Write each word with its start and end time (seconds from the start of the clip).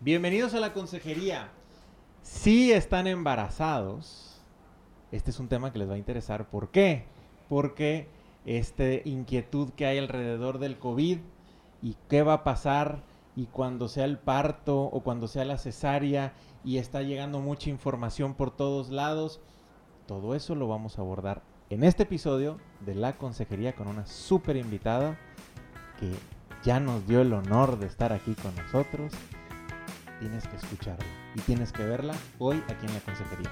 Bienvenidos 0.00 0.54
a 0.54 0.60
la 0.60 0.72
consejería. 0.72 1.48
Si 2.22 2.70
están 2.70 3.08
embarazados, 3.08 4.40
este 5.10 5.32
es 5.32 5.40
un 5.40 5.48
tema 5.48 5.72
que 5.72 5.80
les 5.80 5.90
va 5.90 5.94
a 5.94 5.98
interesar. 5.98 6.48
¿Por 6.48 6.70
qué? 6.70 7.06
Porque 7.48 8.06
esta 8.46 8.84
inquietud 9.04 9.70
que 9.70 9.86
hay 9.86 9.98
alrededor 9.98 10.60
del 10.60 10.78
COVID 10.78 11.18
y 11.82 11.96
qué 12.08 12.22
va 12.22 12.34
a 12.34 12.44
pasar 12.44 13.02
y 13.34 13.46
cuando 13.46 13.88
sea 13.88 14.04
el 14.04 14.18
parto 14.18 14.82
o 14.82 15.00
cuando 15.00 15.26
sea 15.26 15.44
la 15.44 15.58
cesárea 15.58 16.32
y 16.64 16.78
está 16.78 17.02
llegando 17.02 17.40
mucha 17.40 17.68
información 17.68 18.34
por 18.34 18.52
todos 18.52 18.90
lados, 18.90 19.40
todo 20.06 20.36
eso 20.36 20.54
lo 20.54 20.68
vamos 20.68 20.96
a 20.96 21.02
abordar 21.02 21.42
en 21.70 21.82
este 21.82 22.04
episodio 22.04 22.58
de 22.86 22.94
la 22.94 23.18
consejería 23.18 23.74
con 23.74 23.88
una 23.88 24.06
súper 24.06 24.58
invitada 24.58 25.18
que 25.98 26.12
ya 26.62 26.78
nos 26.78 27.04
dio 27.08 27.20
el 27.20 27.32
honor 27.32 27.80
de 27.80 27.86
estar 27.86 28.12
aquí 28.12 28.34
con 28.34 28.54
nosotros. 28.54 29.12
Tienes 30.20 30.46
que 30.48 30.56
escucharla 30.56 31.04
y 31.34 31.40
tienes 31.42 31.72
que 31.72 31.84
verla 31.84 32.14
hoy 32.38 32.62
aquí 32.68 32.86
en 32.86 32.94
la 32.94 33.00
consejería. 33.00 33.50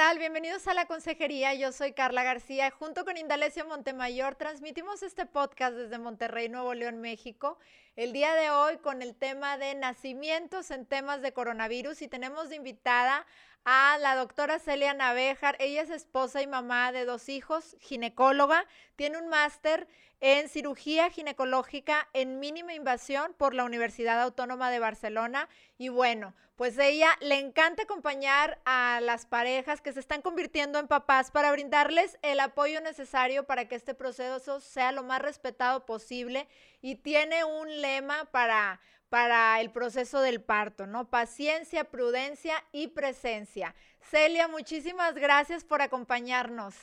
Tal? 0.00 0.18
Bienvenidos 0.18 0.66
a 0.66 0.72
la 0.72 0.86
consejería. 0.86 1.52
Yo 1.52 1.72
soy 1.72 1.92
Carla 1.92 2.22
García. 2.22 2.70
Junto 2.70 3.04
con 3.04 3.18
Indalecio 3.18 3.66
Montemayor 3.66 4.34
transmitimos 4.34 5.02
este 5.02 5.26
podcast 5.26 5.74
desde 5.74 5.98
Monterrey, 5.98 6.48
Nuevo 6.48 6.72
León, 6.72 7.02
México. 7.02 7.58
El 7.96 8.14
día 8.14 8.32
de 8.32 8.48
hoy 8.48 8.78
con 8.78 9.02
el 9.02 9.14
tema 9.14 9.58
de 9.58 9.74
nacimientos 9.74 10.70
en 10.70 10.86
temas 10.86 11.20
de 11.20 11.34
coronavirus 11.34 12.00
y 12.00 12.08
tenemos 12.08 12.48
de 12.48 12.56
invitada 12.56 13.26
a 13.64 13.98
la 13.98 14.16
doctora 14.16 14.58
Celia 14.58 14.94
Navejar. 14.94 15.56
Ella 15.58 15.82
es 15.82 15.90
esposa 15.90 16.42
y 16.42 16.46
mamá 16.46 16.92
de 16.92 17.04
dos 17.04 17.28
hijos, 17.28 17.76
ginecóloga, 17.80 18.66
tiene 18.96 19.18
un 19.18 19.28
máster 19.28 19.88
en 20.20 20.48
cirugía 20.48 21.10
ginecológica 21.10 22.08
en 22.12 22.40
mínima 22.40 22.74
invasión 22.74 23.34
por 23.38 23.54
la 23.54 23.64
Universidad 23.64 24.20
Autónoma 24.20 24.70
de 24.70 24.78
Barcelona. 24.78 25.48
Y 25.78 25.88
bueno, 25.88 26.34
pues 26.56 26.78
ella 26.78 27.16
le 27.20 27.38
encanta 27.38 27.84
acompañar 27.84 28.60
a 28.66 29.00
las 29.02 29.24
parejas 29.24 29.80
que 29.80 29.94
se 29.94 30.00
están 30.00 30.20
convirtiendo 30.20 30.78
en 30.78 30.88
papás 30.88 31.30
para 31.30 31.50
brindarles 31.52 32.18
el 32.20 32.38
apoyo 32.38 32.82
necesario 32.82 33.46
para 33.46 33.66
que 33.66 33.76
este 33.76 33.94
proceso 33.94 34.60
sea 34.60 34.92
lo 34.92 35.02
más 35.02 35.22
respetado 35.22 35.86
posible 35.86 36.46
y 36.82 36.96
tiene 36.96 37.44
un 37.44 37.80
lema 37.80 38.26
para 38.26 38.78
para 39.10 39.60
el 39.60 39.70
proceso 39.70 40.22
del 40.22 40.40
parto, 40.40 40.86
¿no? 40.86 41.10
Paciencia, 41.10 41.84
prudencia 41.84 42.54
y 42.72 42.88
presencia. 42.88 43.74
Celia, 44.00 44.48
muchísimas 44.48 45.14
gracias 45.16 45.64
por 45.64 45.82
acompañarnos. 45.82 46.74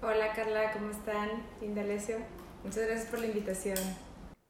Hola 0.00 0.32
Carla, 0.34 0.72
¿cómo 0.72 0.90
están? 0.90 1.28
Indalecio, 1.60 2.18
muchas 2.64 2.86
gracias 2.86 3.06
por 3.10 3.18
la 3.18 3.26
invitación. 3.26 3.76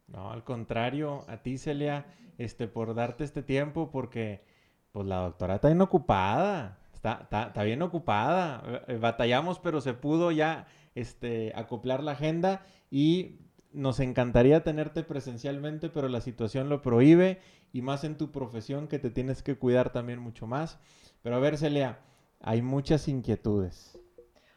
No, 0.07 0.31
al 0.31 0.45
contrario, 0.45 1.25
a 1.29 1.39
ti 1.39 1.59
Celia, 1.59 2.07
este, 2.39 2.69
por 2.69 2.95
darte 2.95 3.25
este 3.25 3.43
tiempo, 3.43 3.91
porque 3.91 4.45
pues 4.93 5.07
la 5.07 5.17
doctora 5.17 5.57
está 5.57 5.69
bien 5.69 5.81
ocupada, 5.81 6.79
está, 6.93 7.21
está, 7.23 7.45
está 7.45 7.63
bien 7.63 7.81
ocupada. 7.81 8.85
Eh, 8.87 8.99
batallamos, 8.99 9.59
pero 9.59 9.81
se 9.81 9.95
pudo 9.95 10.31
ya 10.31 10.67
este, 10.95 11.53
acoplar 11.55 12.03
la 12.03 12.13
agenda 12.13 12.67
y 12.91 13.39
nos 13.73 14.01
encantaría 14.01 14.63
tenerte 14.63 15.03
presencialmente, 15.03 15.89
pero 15.89 16.09
la 16.09 16.21
situación 16.21 16.69
lo 16.69 16.83
prohíbe 16.83 17.41
y 17.73 17.83
más 17.83 18.05
en 18.05 18.17
tu 18.17 18.31
profesión 18.31 18.89
que 18.89 18.99
te 18.99 19.11
tienes 19.11 19.43
que 19.43 19.57
cuidar 19.57 19.93
también 19.93 20.19
mucho 20.19 20.47
más. 20.47 20.79
Pero 21.23 21.37
a 21.37 21.41
ver, 21.41 21.57
Celia, 21.59 21.99
hay 22.41 22.63
muchas 22.63 23.09
inquietudes. 23.09 23.99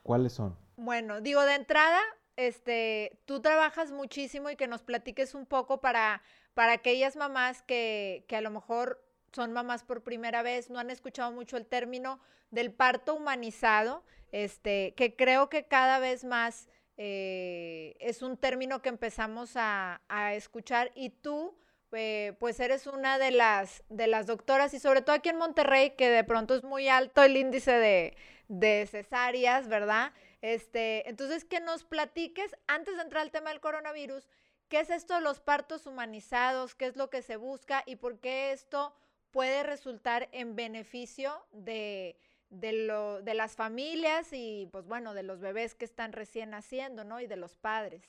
¿Cuáles 0.04 0.34
son? 0.34 0.58
Bueno, 0.78 1.22
digo 1.22 1.42
de 1.44 1.56
entrada, 1.56 2.00
este, 2.36 3.20
tú 3.26 3.42
trabajas 3.42 3.92
muchísimo 3.92 4.50
y 4.50 4.56
que 4.56 4.68
nos 4.68 4.84
platiques 4.84 5.36
un 5.36 5.46
poco 5.46 5.80
para, 5.80 6.22
para 6.54 6.74
aquellas 6.74 7.16
mamás 7.16 7.62
que, 7.64 8.26
que 8.28 8.36
a 8.36 8.42
lo 8.42 8.52
mejor 8.52 9.02
son 9.32 9.54
mamás 9.54 9.84
por 9.84 10.04
primera 10.04 10.42
vez, 10.42 10.70
no 10.70 10.80
han 10.80 10.90
escuchado 10.90 11.32
mucho 11.32 11.58
el 11.58 11.66
término 11.66 12.20
del 12.52 12.72
parto 12.72 13.16
humanizado, 13.16 14.04
este, 14.32 14.94
que 14.96 15.16
creo 15.16 15.50
que 15.50 15.66
cada 15.66 16.00
vez 16.00 16.24
más 16.24 16.68
eh, 16.98 17.96
es 18.00 18.22
un 18.22 18.38
término 18.38 18.82
que 18.82 18.90
empezamos 18.90 19.52
a, 19.56 20.02
escuchar 20.34 20.92
y 20.96 21.10
tú, 21.10 21.58
eh, 21.92 22.36
pues 22.40 22.60
eres 22.60 22.88
una 22.88 23.18
de 23.18 23.32
las, 23.32 23.84
de 23.90 24.08
las 24.08 24.28
doctoras 24.28 24.74
y 24.74 24.80
sobre 24.80 25.02
todo 25.02 25.16
aquí 25.16 25.30
en 25.30 25.38
Monterrey, 25.38 25.92
que 25.92 26.10
de 26.10 26.24
pronto 26.24 26.56
es 26.56 26.64
muy 26.64 26.88
alto 26.88 27.24
el 27.24 27.38
índice 27.38 27.72
de, 27.72 28.18
de 28.48 28.88
cesáreas, 28.90 29.68
¿verdad? 29.68 30.14
Este, 30.42 31.10
entonces, 31.10 31.44
que 31.44 31.60
nos 31.60 31.84
platiques, 31.84 32.56
antes 32.68 32.96
de 32.96 33.02
entrar 33.02 33.24
al 33.24 33.32
tema 33.32 33.50
del 33.50 33.60
coronavirus, 33.60 34.28
¿qué 34.70 34.80
es 34.80 34.90
esto 34.90 35.16
de 35.16 35.22
los 35.22 35.40
partos 35.40 35.88
humanizados? 35.88 36.76
¿Qué 36.76 36.86
es 36.86 36.96
lo 36.96 37.10
que 37.10 37.22
se 37.22 37.38
busca? 37.38 37.84
¿Y 37.86 37.96
por 37.96 38.20
qué 38.20 38.52
esto 38.52 38.96
puede 39.32 39.64
resultar 39.64 40.30
en 40.32 40.56
beneficio 40.56 41.46
de, 41.52 42.18
de, 42.50 42.74
lo, 42.74 43.22
de 43.22 43.34
las 43.34 43.56
familias 43.56 44.30
y 44.32 44.68
pues 44.72 44.86
bueno, 44.86 45.14
de 45.14 45.24
los 45.24 45.40
bebés 45.40 45.76
que 45.76 45.86
están 45.86 46.14
recién 46.14 46.52
naciendo, 46.52 47.04
¿no? 47.04 47.20
Y 47.20 47.28
de 47.28 47.36
los 47.36 47.56
padres. 47.56 48.04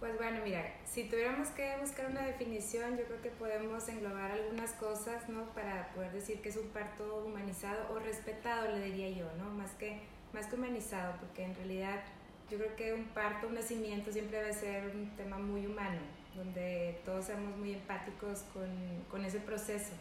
Pues 0.00 0.16
bueno, 0.16 0.40
mira, 0.42 0.64
si 0.86 1.04
tuviéramos 1.04 1.48
que 1.50 1.76
buscar 1.78 2.06
una 2.06 2.24
definición, 2.26 2.96
yo 2.96 3.04
creo 3.04 3.20
que 3.20 3.28
podemos 3.28 3.86
englobar 3.86 4.30
algunas 4.30 4.72
cosas, 4.72 5.28
¿no? 5.28 5.44
Para 5.52 5.92
poder 5.92 6.10
decir 6.12 6.40
que 6.40 6.48
es 6.48 6.56
un 6.56 6.68
parto 6.68 7.22
humanizado 7.22 7.92
o 7.92 7.98
respetado, 7.98 8.74
le 8.74 8.86
diría 8.86 9.10
yo, 9.10 9.30
¿no? 9.36 9.50
Más 9.50 9.72
que, 9.72 10.00
más 10.32 10.46
que 10.46 10.56
humanizado, 10.56 11.16
porque 11.20 11.44
en 11.44 11.54
realidad 11.54 12.00
yo 12.50 12.56
creo 12.56 12.76
que 12.76 12.94
un 12.94 13.08
parto, 13.08 13.46
un 13.46 13.56
nacimiento 13.56 14.10
siempre 14.10 14.38
debe 14.38 14.54
ser 14.54 14.96
un 14.96 15.14
tema 15.16 15.38
muy 15.38 15.66
humano, 15.66 16.00
donde 16.34 16.98
todos 17.04 17.26
seamos 17.26 17.54
muy 17.58 17.74
empáticos 17.74 18.44
con, 18.54 18.70
con 19.10 19.22
ese 19.26 19.40
proceso. 19.40 19.92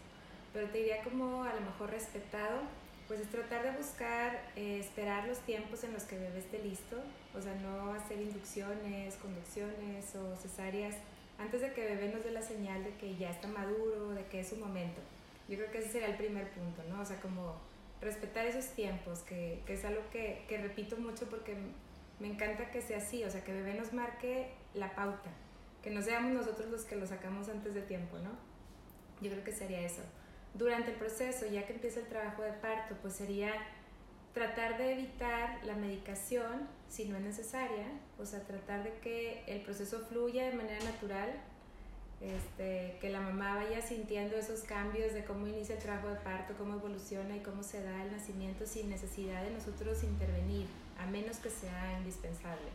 Pero 0.53 0.69
te 0.69 0.77
diría 0.77 1.03
como 1.03 1.43
a 1.43 1.53
lo 1.53 1.59
mejor 1.59 1.91
respetado, 1.91 2.61
pues 3.09 3.21
es 3.21 3.29
tratar 3.31 3.63
de 3.63 3.71
buscar, 3.71 4.39
eh, 4.55 4.79
esperar 4.79 5.27
los 5.27 5.39
tiempos 5.39 5.83
en 5.83 5.93
los 5.93 6.03
que 6.03 6.15
el 6.15 6.21
bebé 6.21 6.37
esté 6.37 6.59
listo, 6.59 6.95
o 7.35 7.41
sea, 7.41 7.55
no 7.55 7.91
hacer 7.91 8.21
inducciones, 8.21 9.15
conducciones 9.15 10.15
o 10.15 10.35
cesáreas 10.35 10.95
antes 11.39 11.61
de 11.61 11.73
que 11.73 11.87
el 11.87 11.97
bebé 11.97 12.13
nos 12.13 12.23
dé 12.23 12.29
la 12.29 12.43
señal 12.43 12.83
de 12.83 12.93
que 12.97 13.17
ya 13.17 13.31
está 13.31 13.47
maduro, 13.47 14.09
de 14.11 14.25
que 14.27 14.41
es 14.41 14.49
su 14.49 14.57
momento. 14.57 15.01
Yo 15.47 15.57
creo 15.57 15.71
que 15.71 15.79
ese 15.79 15.89
sería 15.89 16.09
el 16.09 16.17
primer 16.17 16.51
punto, 16.51 16.83
¿no? 16.87 17.01
O 17.01 17.05
sea, 17.05 17.19
como 17.19 17.55
respetar 17.99 18.45
esos 18.45 18.67
tiempos, 18.75 19.21
que, 19.21 19.63
que 19.65 19.73
es 19.73 19.83
algo 19.85 20.03
que, 20.11 20.45
que, 20.47 20.59
repito 20.59 20.95
mucho 20.95 21.27
porque 21.31 21.57
me 22.19 22.27
encanta 22.27 22.69
que 22.69 22.83
sea 22.83 22.99
así, 22.99 23.23
o 23.23 23.31
sea, 23.31 23.43
que 23.43 23.57
el 23.57 23.63
bebé 23.63 23.73
nos 23.73 23.91
marque 23.91 24.51
la 24.75 24.93
pauta, 24.93 25.31
que 25.81 25.89
no 25.89 26.03
seamos 26.03 26.31
nosotros 26.31 26.69
los 26.69 26.85
que 26.85 26.95
lo 26.95 27.07
sacamos 27.07 27.49
antes 27.49 27.73
de 27.73 27.81
tiempo, 27.81 28.19
¿no? 28.19 28.29
Yo 29.19 29.31
creo 29.31 29.43
que 29.43 29.51
sería 29.51 29.81
eso 29.81 30.03
durante 30.53 30.91
el 30.91 30.97
proceso, 30.97 31.45
ya 31.47 31.65
que 31.65 31.73
empieza 31.73 31.99
el 31.99 32.07
trabajo 32.07 32.41
de 32.41 32.51
parto, 32.53 32.95
pues 33.01 33.15
sería 33.15 33.53
tratar 34.33 34.77
de 34.77 34.93
evitar 34.93 35.63
la 35.65 35.75
medicación 35.75 36.67
si 36.87 37.05
no 37.05 37.17
es 37.17 37.23
necesaria, 37.23 37.85
o 38.17 38.25
sea, 38.25 38.41
tratar 38.41 38.83
de 38.83 38.93
que 38.99 39.43
el 39.47 39.61
proceso 39.61 39.99
fluya 39.99 40.45
de 40.45 40.53
manera 40.53 40.83
natural, 40.83 41.29
este, 42.21 42.97
que 42.99 43.09
la 43.09 43.21
mamá 43.21 43.55
vaya 43.55 43.81
sintiendo 43.81 44.35
esos 44.35 44.61
cambios 44.61 45.13
de 45.13 45.23
cómo 45.23 45.47
inicia 45.47 45.75
el 45.75 45.81
trabajo 45.81 46.09
de 46.09 46.15
parto, 46.15 46.53
cómo 46.57 46.75
evoluciona 46.75 47.35
y 47.37 47.39
cómo 47.39 47.63
se 47.63 47.81
da 47.81 48.03
el 48.03 48.11
nacimiento 48.11 48.65
sin 48.65 48.89
necesidad 48.89 49.43
de 49.43 49.51
nosotros 49.51 50.03
intervenir, 50.03 50.67
a 50.97 51.05
menos 51.05 51.37
que 51.37 51.49
sea 51.49 51.97
indispensable. 51.97 52.67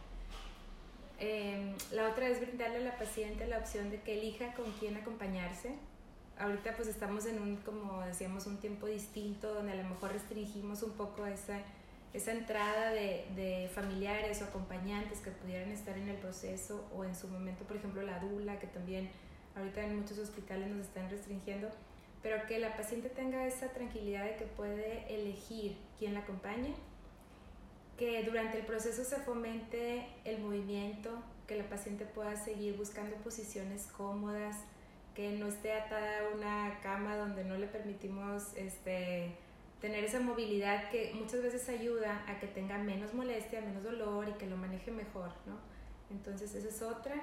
Em, 1.21 1.75
la 1.93 2.09
otra 2.09 2.29
es 2.29 2.41
brindarle 2.41 2.79
a 2.79 2.81
la 2.81 2.99
paciente 2.99 3.47
la 3.47 3.59
opción 3.59 3.91
de 3.91 4.01
que 4.01 4.19
elija 4.19 4.55
con 4.55 4.71
quién 4.73 4.97
acompañarse, 4.97 5.75
ahorita 6.39 6.75
pues 6.77 6.89
estamos 6.89 7.27
en 7.27 7.41
un, 7.41 7.57
como 7.57 8.01
decíamos, 8.03 8.47
un 8.47 8.59
tiempo 8.59 8.87
distinto 8.87 9.55
donde 9.55 9.73
a 9.73 9.77
lo 9.77 9.89
mejor 9.89 10.13
restringimos 10.13 10.83
un 10.83 10.93
poco 10.93 11.27
esa, 11.27 11.61
esa 12.13 12.33
entrada 12.33 12.91
de, 12.91 13.27
de, 13.37 13.71
familiares 13.75 14.43
o 14.43 14.45
acompañantes 14.45 15.21
que 15.21 15.31
pudieran 15.31 15.71
estar 15.71 15.97
en 15.97 16.09
el 16.09 16.17
proceso 16.17 16.89
o 16.95 17.05
en 17.05 17.15
su 17.15 17.29
momento, 17.29 17.65
por 17.65 17.77
ejemplo, 17.77 18.03
la 18.03 18.19
dula, 18.19 18.59
que 18.59 18.67
también 18.67 19.11
ahorita 19.57 19.83
en 19.83 20.01
muchos 20.01 20.19
hospitales 20.19 20.69
nos 20.69 20.87
están 20.87 21.09
restringiendo, 21.11 21.69
pero 22.23 22.47
que 22.47 22.59
la 22.59 22.77
paciente 22.77 23.09
tenga 23.09 23.47
esa 23.47 23.69
tranquilidad 23.69 24.25
de 24.25 24.37
que 24.37 24.45
puede 24.45 25.15
elegir 25.15 25.77
quién 25.99 26.15
la 26.15 26.21
acompañe, 26.21 26.75
que 27.97 28.25
durante 28.25 28.59
el 28.59 28.67
proceso 28.67 29.05
se 29.05 29.17
fomente 29.17 30.09
el 30.25 30.41
movimiento, 30.41 31.11
que 31.47 31.57
la 31.57 31.69
paciente 31.69 32.07
pueda 32.07 32.35
seguir 32.37 32.77
buscando 32.77 33.15
posiciones 33.17 33.87
cómodas, 33.97 34.57
que 35.15 35.33
no 35.33 35.47
esté 35.47 35.73
atada 35.73 36.21
a 36.21 36.35
una 36.35 36.81
cama 36.83 37.17
donde 37.17 37.45
no 37.45 37.57
le 37.57 37.67
permitimos 37.67 38.55
este, 38.57 39.31
tener 39.81 40.05
esa 40.05 40.21
movilidad 40.21 40.91
que 40.91 41.13
muchas 41.15 41.43
veces 41.43 41.69
ayuda 41.69 42.25
a 42.27 42.39
que 42.41 42.47
tenga 42.49 42.79
menos 42.79 43.15
molestia, 43.15 43.61
menos 43.61 43.85
dolor 43.85 44.29
y 44.29 44.33
que 44.33 44.47
lo 44.47 44.57
maneje 44.57 44.91
mejor, 44.91 45.31
¿no? 45.47 45.59
Entonces 46.11 46.55
esa 46.55 46.69
es 46.69 46.83
otra. 46.83 47.15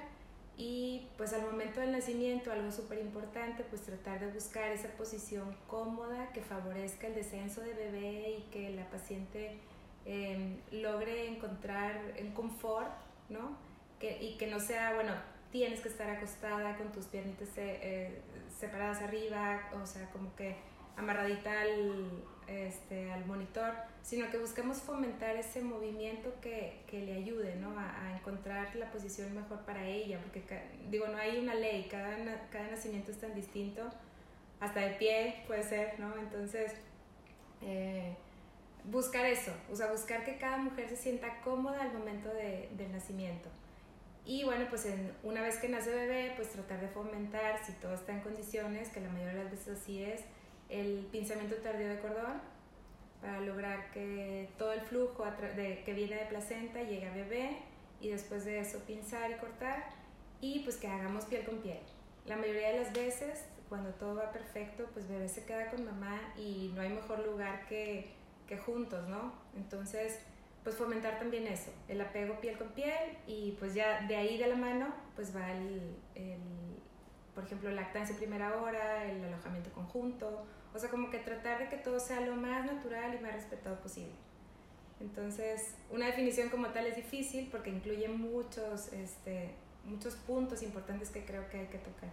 Y 0.56 1.08
pues 1.16 1.32
al 1.32 1.42
momento 1.42 1.80
del 1.80 1.92
nacimiento, 1.92 2.52
algo 2.52 2.70
súper 2.70 2.98
importante, 2.98 3.64
pues 3.64 3.82
tratar 3.82 4.20
de 4.20 4.28
buscar 4.28 4.70
esa 4.70 4.88
posición 4.90 5.56
cómoda 5.66 6.30
que 6.32 6.42
favorezca 6.42 7.06
el 7.06 7.14
descenso 7.14 7.62
de 7.62 7.72
bebé 7.74 8.38
y 8.38 8.42
que 8.50 8.70
la 8.70 8.88
paciente 8.90 9.58
em, 10.04 10.58
logre 10.70 11.28
encontrar 11.28 12.12
en 12.16 12.32
confort, 12.32 12.92
¿no? 13.28 13.56
Que, 13.98 14.22
y 14.22 14.36
que 14.36 14.46
no 14.46 14.60
sea, 14.60 14.94
bueno, 14.94 15.12
tienes 15.52 15.80
que 15.80 15.88
estar 15.88 16.08
acostada 16.10 16.76
con 16.76 16.90
tus 16.90 17.06
piernitas 17.06 17.48
eh, 17.56 18.20
separadas 18.58 19.02
arriba, 19.02 19.70
o 19.80 19.86
sea, 19.86 20.10
como 20.10 20.34
que 20.34 20.56
amarradita 20.96 21.60
al, 21.60 22.24
este, 22.46 23.12
al 23.12 23.24
monitor, 23.26 23.72
sino 24.02 24.30
que 24.30 24.38
busquemos 24.38 24.78
fomentar 24.78 25.36
ese 25.36 25.62
movimiento 25.62 26.32
que, 26.40 26.82
que 26.88 27.02
le 27.02 27.14
ayude 27.14 27.56
¿no? 27.56 27.78
a, 27.78 28.06
a, 28.06 28.16
encontrar 28.16 28.74
la 28.76 28.90
posición 28.90 29.34
mejor 29.34 29.60
para 29.60 29.86
ella, 29.86 30.18
porque 30.22 30.42
digo, 30.90 31.06
no 31.06 31.18
hay 31.18 31.38
una 31.38 31.54
ley, 31.54 31.86
cada, 31.90 32.16
cada 32.50 32.68
nacimiento 32.68 33.10
es 33.10 33.20
tan 33.20 33.34
distinto, 33.34 33.90
hasta 34.60 34.80
de 34.80 34.94
pie 34.94 35.44
puede 35.46 35.62
ser, 35.62 35.98
¿no? 35.98 36.16
Entonces, 36.16 36.72
eh, 37.60 38.14
buscar 38.84 39.26
eso, 39.26 39.52
o 39.70 39.76
sea, 39.76 39.90
buscar 39.90 40.24
que 40.24 40.38
cada 40.38 40.56
mujer 40.56 40.88
se 40.88 40.96
sienta 40.96 41.40
cómoda 41.40 41.82
al 41.82 41.92
momento 41.92 42.28
de, 42.32 42.68
del 42.76 42.92
nacimiento. 42.92 43.48
Y 44.24 44.44
bueno, 44.44 44.66
pues 44.70 44.86
en, 44.86 45.12
una 45.24 45.42
vez 45.42 45.58
que 45.58 45.68
nace 45.68 45.90
bebé, 45.90 46.32
pues 46.36 46.50
tratar 46.50 46.80
de 46.80 46.88
fomentar, 46.88 47.64
si 47.64 47.72
todo 47.72 47.94
está 47.94 48.12
en 48.12 48.20
condiciones, 48.20 48.88
que 48.90 49.00
la 49.00 49.08
mayoría 49.08 49.34
de 49.34 49.44
las 49.44 49.50
veces 49.50 49.80
así 49.80 50.02
es, 50.02 50.20
el 50.68 51.08
pinzamiento 51.10 51.56
tardío 51.56 51.88
de 51.88 51.98
cordón 51.98 52.40
para 53.20 53.40
lograr 53.40 53.90
que 53.92 54.48
todo 54.58 54.72
el 54.72 54.80
flujo 54.80 55.24
de, 55.56 55.82
que 55.84 55.94
viene 55.94 56.16
de 56.16 56.26
placenta 56.26 56.82
llegue 56.82 57.06
a 57.06 57.14
bebé 57.14 57.58
y 58.00 58.08
después 58.08 58.44
de 58.44 58.58
eso 58.58 58.80
pinzar 58.80 59.30
y 59.30 59.34
cortar 59.34 59.84
y 60.40 60.60
pues 60.60 60.76
que 60.76 60.88
hagamos 60.88 61.24
piel 61.26 61.44
con 61.44 61.58
piel. 61.58 61.78
La 62.26 62.36
mayoría 62.36 62.72
de 62.72 62.80
las 62.80 62.92
veces 62.92 63.44
cuando 63.68 63.90
todo 63.90 64.16
va 64.16 64.32
perfecto 64.32 64.88
pues 64.92 65.08
bebé 65.08 65.28
se 65.28 65.44
queda 65.44 65.70
con 65.70 65.84
mamá 65.84 66.20
y 66.36 66.72
no 66.74 66.82
hay 66.82 66.88
mejor 66.88 67.24
lugar 67.24 67.66
que, 67.66 68.10
que 68.48 68.58
juntos, 68.58 69.08
¿no? 69.08 69.32
Entonces 69.56 70.18
pues 70.62 70.76
fomentar 70.76 71.18
también 71.18 71.46
eso, 71.46 71.72
el 71.88 72.00
apego 72.00 72.40
piel 72.40 72.56
con 72.56 72.68
piel 72.68 73.18
y 73.26 73.56
pues 73.58 73.74
ya 73.74 74.06
de 74.06 74.16
ahí 74.16 74.38
de 74.38 74.46
la 74.46 74.56
mano 74.56 74.94
pues 75.16 75.34
va 75.34 75.52
el, 75.52 75.96
el 76.14 76.38
por 77.34 77.44
ejemplo, 77.44 77.70
lactancia 77.70 78.16
primera 78.16 78.56
hora, 78.60 79.04
el 79.04 79.24
alojamiento 79.24 79.72
conjunto 79.72 80.46
o 80.74 80.78
sea, 80.78 80.88
como 80.88 81.10
que 81.10 81.18
tratar 81.18 81.58
de 81.58 81.68
que 81.68 81.76
todo 81.76 82.00
sea 82.00 82.20
lo 82.20 82.34
más 82.34 82.64
natural 82.64 83.14
y 83.14 83.22
más 83.22 83.34
respetado 83.34 83.78
posible. 83.80 84.12
Entonces, 85.00 85.74
una 85.90 86.06
definición 86.06 86.48
como 86.48 86.68
tal 86.68 86.86
es 86.86 86.96
difícil 86.96 87.48
porque 87.50 87.70
incluye 87.70 88.08
muchos, 88.08 88.92
este, 88.92 89.50
muchos 89.84 90.14
puntos 90.14 90.62
importantes 90.62 91.10
que 91.10 91.24
creo 91.24 91.48
que 91.50 91.60
hay 91.60 91.66
que 91.66 91.78
tocar. 91.78 92.10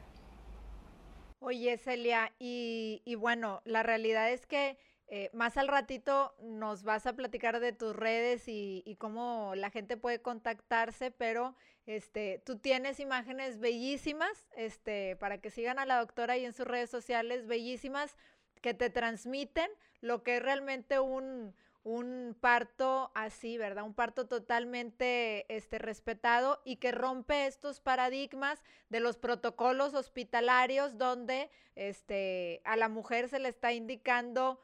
Oye, 1.39 1.77
Celia, 1.77 2.33
y, 2.37 3.01
y 3.05 3.15
bueno, 3.15 3.61
la 3.63 3.81
realidad 3.81 4.29
es 4.29 4.45
que 4.45 4.77
eh, 5.11 5.31
más 5.33 5.57
al 5.57 5.67
ratito 5.67 6.35
nos 6.39 6.83
vas 6.83 7.07
a 7.07 7.13
platicar 7.13 7.59
de 7.59 7.73
tus 7.73 7.95
redes 7.95 8.47
y, 8.47 8.83
y, 8.85 8.95
cómo 8.95 9.53
la 9.55 9.71
gente 9.71 9.97
puede 9.97 10.21
contactarse, 10.21 11.09
pero 11.09 11.55
este, 11.87 12.43
tú 12.45 12.59
tienes 12.59 12.99
imágenes 12.99 13.59
bellísimas, 13.59 14.47
este, 14.55 15.15
para 15.15 15.39
que 15.39 15.49
sigan 15.49 15.79
a 15.79 15.87
la 15.87 15.97
doctora 15.97 16.37
y 16.37 16.45
en 16.45 16.53
sus 16.53 16.67
redes 16.67 16.91
sociales, 16.91 17.47
bellísimas 17.47 18.15
que 18.61 18.75
te 18.75 18.91
transmiten 18.91 19.67
lo 19.99 20.21
que 20.21 20.37
es 20.37 20.43
realmente 20.43 20.99
un, 20.99 21.55
un 21.83 22.37
parto 22.39 23.11
así, 23.15 23.57
¿verdad? 23.57 23.85
Un 23.85 23.95
parto 23.95 24.27
totalmente 24.27 25.45
este, 25.53 25.79
respetado 25.79 26.61
y 26.63 26.75
que 26.75 26.91
rompe 26.91 27.47
estos 27.47 27.79
paradigmas 27.79 28.61
de 28.89 28.99
los 28.99 29.17
protocolos 29.17 29.95
hospitalarios 29.95 30.99
donde 30.99 31.49
este, 31.75 32.61
a 32.65 32.75
la 32.75 32.89
mujer 32.89 33.29
se 33.29 33.39
le 33.39 33.49
está 33.49 33.73
indicando 33.73 34.59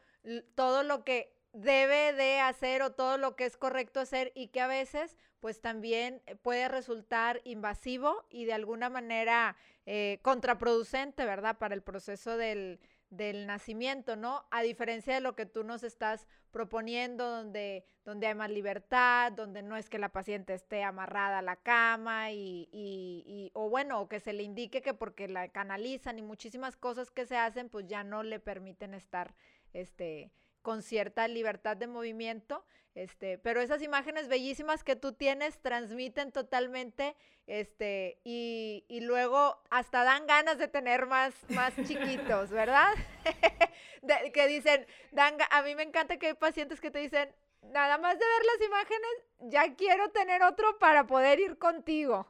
todo 0.56 0.84
lo 0.84 1.04
que 1.04 1.34
debe 1.54 2.14
de 2.14 2.40
hacer 2.40 2.82
o 2.82 2.92
todo 2.92 3.18
lo 3.18 3.36
que 3.36 3.46
es 3.46 3.56
correcto 3.56 4.00
hacer 4.00 4.32
y 4.36 4.48
que 4.48 4.60
a 4.60 4.68
veces 4.68 5.18
pues 5.40 5.62
también 5.62 6.22
puede 6.42 6.68
resultar 6.68 7.42
invasivo 7.46 8.26
y 8.30 8.46
de 8.46 8.54
alguna 8.54 8.90
manera 8.90 9.56
eh, 9.86 10.20
contraproducente, 10.22 11.24
¿verdad? 11.24 11.58
Para 11.58 11.76
el 11.76 11.84
proceso 11.84 12.36
del, 12.36 12.80
del 13.10 13.46
nacimiento, 13.46 14.16
¿no? 14.16 14.46
A 14.52 14.62
diferencia 14.64 15.14
de 15.14 15.22
lo 15.22 15.36
que 15.36 15.46
tú 15.46 15.64
nos 15.64 15.84
estás 15.84 16.28
proponiendo, 16.52 17.30
donde, 17.30 17.86
donde 18.04 18.28
hay 18.28 18.36
más 18.36 18.50
libertad, 18.50 19.32
donde 19.32 19.62
no 19.62 19.78
es 19.78 19.90
que 19.90 20.00
la 20.00 20.10
paciente 20.10 20.54
esté 20.54 20.84
amarrada 20.84 21.40
a 21.40 21.42
la 21.42 21.56
cama 21.58 22.32
y, 22.32 22.68
y, 22.72 23.24
y, 23.28 23.52
o 23.54 23.70
bueno, 23.70 24.02
o 24.02 24.10
que 24.10 24.20
se 24.20 24.34
le 24.34 24.44
indique 24.44 24.82
que 24.82 24.94
porque 24.94 25.28
la 25.28 25.50
canalizan 25.50 26.18
y 26.18 26.22
muchísimas 26.22 26.76
cosas 26.76 27.12
que 27.12 27.26
se 27.26 27.38
hacen, 27.38 27.70
pues 27.70 27.86
ya 27.88 28.04
no 28.04 28.24
le 28.24 28.40
permiten 28.40 28.94
estar, 28.94 29.36
este, 29.76 30.32
con 30.62 30.82
cierta 30.82 31.28
libertad 31.28 31.78
de 31.78 31.88
movimiento, 31.88 32.66
este, 32.96 33.38
pero 33.38 33.60
esas 33.60 33.82
imágenes 33.82 34.30
bellísimas 34.30 34.84
que 34.84 34.96
tú 34.96 35.12
tienes 35.12 35.60
transmiten 35.62 36.32
totalmente, 36.32 37.16
este, 37.46 38.20
y, 38.24 38.86
y 38.88 39.02
luego 39.02 39.62
hasta 39.70 40.04
dan 40.04 40.26
ganas 40.28 40.58
de 40.58 40.70
tener 40.70 41.06
más, 41.06 41.36
más 41.50 41.76
chiquitos, 41.86 42.50
¿verdad? 42.52 42.94
que 44.34 44.48
dicen, 44.48 44.88
dan, 45.12 45.36
a 45.52 45.62
mí 45.62 45.76
me 45.76 45.84
encanta 45.84 46.18
que 46.18 46.28
hay 46.28 46.34
pacientes 46.34 46.80
que 46.80 46.90
te 46.90 47.00
dicen, 47.00 47.36
nada 47.62 47.98
más 47.98 48.18
de 48.18 48.26
ver 48.26 48.46
las 48.46 48.68
imágenes, 48.68 49.52
ya 49.52 49.76
quiero 49.76 50.10
tener 50.12 50.42
otro 50.42 50.80
para 50.80 51.06
poder 51.06 51.40
ir 51.40 51.58
contigo. 51.58 52.28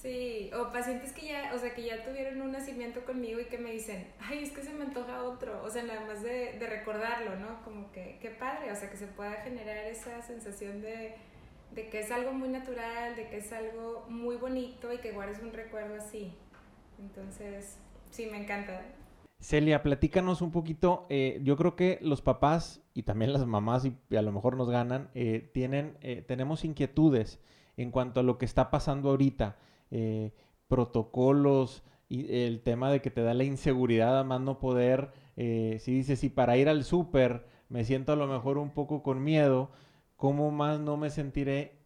Sí, 0.00 0.50
o 0.58 0.72
pacientes 0.72 1.12
que 1.12 1.26
ya, 1.26 1.52
o 1.54 1.58
sea, 1.58 1.74
que 1.74 1.82
ya 1.82 2.02
tuvieron 2.02 2.40
un 2.40 2.52
nacimiento 2.52 3.04
conmigo 3.04 3.38
y 3.38 3.44
que 3.44 3.58
me 3.58 3.70
dicen, 3.70 4.06
ay, 4.18 4.38
es 4.38 4.50
que 4.50 4.62
se 4.62 4.72
me 4.72 4.84
antoja 4.84 5.24
otro, 5.24 5.62
o 5.62 5.68
sea, 5.68 5.82
nada 5.82 6.06
más 6.06 6.22
de, 6.22 6.56
de 6.58 6.66
recordarlo, 6.66 7.36
¿no? 7.36 7.62
Como 7.64 7.92
que, 7.92 8.16
qué 8.22 8.30
padre, 8.30 8.72
o 8.72 8.76
sea, 8.76 8.90
que 8.90 8.96
se 8.96 9.06
pueda 9.06 9.32
generar 9.42 9.76
esa 9.76 10.22
sensación 10.22 10.80
de, 10.80 11.16
de, 11.74 11.88
que 11.90 12.00
es 12.00 12.10
algo 12.10 12.32
muy 12.32 12.48
natural, 12.48 13.14
de 13.14 13.28
que 13.28 13.36
es 13.36 13.52
algo 13.52 14.06
muy 14.08 14.36
bonito 14.36 14.90
y 14.90 14.98
que 14.98 15.12
guardes 15.12 15.42
un 15.42 15.52
recuerdo 15.52 15.96
así. 15.96 16.32
Entonces, 16.98 17.76
sí, 18.10 18.24
me 18.24 18.42
encanta. 18.42 18.82
Celia, 19.38 19.82
platícanos 19.82 20.40
un 20.40 20.50
poquito, 20.50 21.06
eh, 21.10 21.40
yo 21.42 21.58
creo 21.58 21.76
que 21.76 21.98
los 22.00 22.22
papás 22.22 22.80
y 22.94 23.02
también 23.02 23.34
las 23.34 23.44
mamás, 23.44 23.84
y, 23.84 24.16
a 24.16 24.22
lo 24.22 24.32
mejor 24.32 24.56
nos 24.56 24.70
ganan, 24.70 25.10
eh, 25.14 25.50
tienen, 25.52 25.98
eh, 26.00 26.24
tenemos 26.26 26.64
inquietudes 26.64 27.38
en 27.76 27.90
cuanto 27.90 28.20
a 28.20 28.22
lo 28.22 28.38
que 28.38 28.46
está 28.46 28.70
pasando 28.70 29.10
ahorita 29.10 29.58
eh, 29.90 30.32
protocolos, 30.68 31.82
y 32.10 32.42
el 32.44 32.60
tema 32.62 32.90
de 32.90 33.00
que 33.00 33.10
te 33.10 33.22
da 33.22 33.34
la 33.34 33.44
inseguridad 33.44 34.18
a 34.18 34.24
más 34.24 34.40
no 34.40 34.58
poder, 34.58 35.12
eh, 35.36 35.78
si 35.80 35.94
dices, 35.94 36.18
si 36.18 36.28
para 36.28 36.56
ir 36.56 36.68
al 36.68 36.84
súper 36.84 37.46
me 37.68 37.84
siento 37.84 38.12
a 38.12 38.16
lo 38.16 38.26
mejor 38.26 38.58
un 38.58 38.70
poco 38.70 39.02
con 39.04 39.22
miedo, 39.22 39.70
¿cómo 40.16 40.50
más 40.50 40.80
no 40.80 40.96
me 40.96 41.08
sentiré 41.08 41.78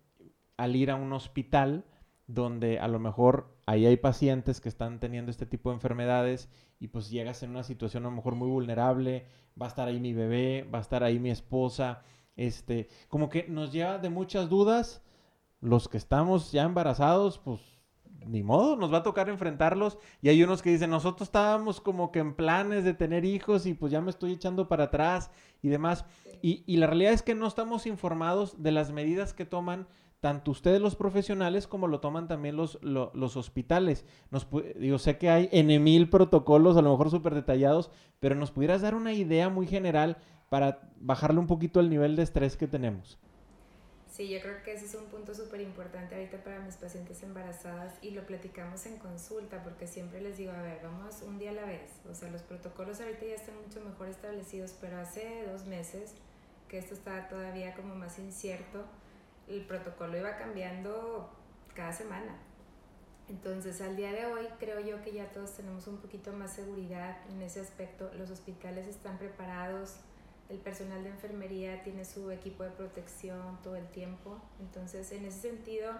al 0.56 0.76
ir 0.76 0.90
a 0.90 0.94
un 0.96 1.12
hospital 1.12 1.84
donde 2.26 2.78
a 2.78 2.88
lo 2.88 2.98
mejor 2.98 3.54
ahí 3.66 3.84
hay 3.84 3.98
pacientes 3.98 4.62
que 4.62 4.70
están 4.70 4.98
teniendo 4.98 5.30
este 5.30 5.44
tipo 5.44 5.68
de 5.68 5.74
enfermedades 5.74 6.48
y 6.80 6.88
pues 6.88 7.10
llegas 7.10 7.42
en 7.42 7.50
una 7.50 7.62
situación 7.62 8.06
a 8.06 8.08
lo 8.08 8.16
mejor 8.16 8.34
muy 8.34 8.48
vulnerable, 8.48 9.26
va 9.60 9.66
a 9.66 9.68
estar 9.68 9.88
ahí 9.88 10.00
mi 10.00 10.14
bebé, 10.14 10.66
va 10.72 10.78
a 10.78 10.82
estar 10.82 11.04
ahí 11.04 11.18
mi 11.18 11.30
esposa, 11.30 12.02
este, 12.34 12.88
como 13.08 13.28
que 13.28 13.46
nos 13.48 13.72
lleva 13.72 13.98
de 13.98 14.08
muchas 14.08 14.48
dudas, 14.48 15.02
los 15.60 15.88
que 15.88 15.98
estamos 15.98 16.50
ya 16.50 16.62
embarazados, 16.62 17.38
pues 17.38 17.60
ni 18.26 18.42
modo, 18.42 18.76
nos 18.76 18.92
va 18.92 18.98
a 18.98 19.02
tocar 19.02 19.28
enfrentarlos. 19.28 19.98
Y 20.22 20.28
hay 20.28 20.42
unos 20.42 20.62
que 20.62 20.70
dicen, 20.70 20.90
nosotros 20.90 21.28
estábamos 21.28 21.80
como 21.80 22.12
que 22.12 22.20
en 22.20 22.34
planes 22.34 22.84
de 22.84 22.94
tener 22.94 23.24
hijos 23.24 23.66
y 23.66 23.74
pues 23.74 23.92
ya 23.92 24.00
me 24.00 24.10
estoy 24.10 24.32
echando 24.32 24.68
para 24.68 24.84
atrás 24.84 25.30
y 25.62 25.68
demás. 25.68 26.04
Y, 26.42 26.76
la 26.76 26.86
realidad 26.86 27.12
es 27.12 27.22
que 27.22 27.34
no 27.34 27.46
estamos 27.46 27.86
informados 27.86 28.62
de 28.62 28.70
las 28.70 28.92
medidas 28.92 29.32
que 29.32 29.46
toman 29.46 29.86
tanto 30.20 30.50
ustedes 30.50 30.80
los 30.80 30.96
profesionales 30.96 31.66
como 31.66 31.86
lo 31.86 32.00
toman 32.00 32.28
también 32.28 32.56
los, 32.56 32.78
hospitales. 33.36 34.04
Nos, 34.30 34.46
digo, 34.78 34.98
sé 34.98 35.16
que 35.18 35.30
hay 35.30 35.48
N 35.52 35.78
mil 35.78 36.08
protocolos, 36.08 36.76
a 36.76 36.82
lo 36.82 36.90
mejor 36.90 37.10
súper 37.10 37.34
detallados, 37.34 37.90
pero 38.20 38.34
nos 38.34 38.50
pudieras 38.50 38.82
dar 38.82 38.94
una 38.94 39.12
idea 39.12 39.48
muy 39.48 39.66
general 39.66 40.18
para 40.48 40.90
bajarle 41.00 41.40
un 41.40 41.46
poquito 41.46 41.80
el 41.80 41.90
nivel 41.90 42.16
de 42.16 42.22
estrés 42.22 42.56
que 42.56 42.68
tenemos. 42.68 43.18
Sí, 44.14 44.28
yo 44.28 44.40
creo 44.40 44.62
que 44.62 44.72
ese 44.74 44.84
es 44.84 44.94
un 44.94 45.06
punto 45.06 45.34
súper 45.34 45.60
importante 45.60 46.14
ahorita 46.14 46.38
para 46.44 46.60
mis 46.60 46.76
pacientes 46.76 47.20
embarazadas 47.24 47.94
y 48.00 48.12
lo 48.12 48.24
platicamos 48.24 48.86
en 48.86 48.96
consulta 48.98 49.64
porque 49.64 49.88
siempre 49.88 50.20
les 50.20 50.38
digo, 50.38 50.52
a 50.52 50.62
ver, 50.62 50.78
vamos 50.84 51.20
un 51.22 51.36
día 51.36 51.50
a 51.50 51.54
la 51.54 51.64
vez. 51.64 51.90
O 52.08 52.14
sea, 52.14 52.30
los 52.30 52.42
protocolos 52.42 53.00
ahorita 53.00 53.26
ya 53.26 53.34
están 53.34 53.56
mucho 53.60 53.80
mejor 53.80 54.06
establecidos, 54.06 54.72
pero 54.80 54.98
hace 54.98 55.44
dos 55.50 55.66
meses 55.66 56.12
que 56.68 56.78
esto 56.78 56.94
estaba 56.94 57.26
todavía 57.26 57.74
como 57.74 57.96
más 57.96 58.16
incierto, 58.20 58.84
el 59.48 59.62
protocolo 59.62 60.16
iba 60.16 60.36
cambiando 60.36 61.28
cada 61.74 61.92
semana. 61.92 62.36
Entonces, 63.28 63.80
al 63.80 63.96
día 63.96 64.12
de 64.12 64.26
hoy 64.26 64.46
creo 64.60 64.78
yo 64.78 65.02
que 65.02 65.12
ya 65.12 65.32
todos 65.32 65.56
tenemos 65.56 65.88
un 65.88 65.96
poquito 65.96 66.32
más 66.32 66.52
seguridad 66.52 67.16
en 67.32 67.42
ese 67.42 67.58
aspecto. 67.58 68.12
Los 68.16 68.30
hospitales 68.30 68.86
están 68.86 69.18
preparados 69.18 69.96
el 70.48 70.58
personal 70.58 71.02
de 71.02 71.10
enfermería 71.10 71.82
tiene 71.82 72.04
su 72.04 72.30
equipo 72.30 72.64
de 72.64 72.70
protección 72.70 73.58
todo 73.62 73.76
el 73.76 73.86
tiempo. 73.88 74.38
Entonces, 74.60 75.10
en 75.12 75.24
ese 75.24 75.40
sentido, 75.40 75.92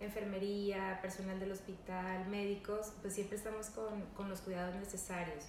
enfermería, 0.00 0.98
personal 1.02 1.38
del 1.38 1.52
hospital, 1.52 2.26
médicos, 2.28 2.92
pues 3.02 3.14
siempre 3.14 3.36
estamos 3.36 3.70
con, 3.70 4.02
con 4.16 4.28
los 4.28 4.40
cuidados 4.40 4.74
necesarios. 4.76 5.44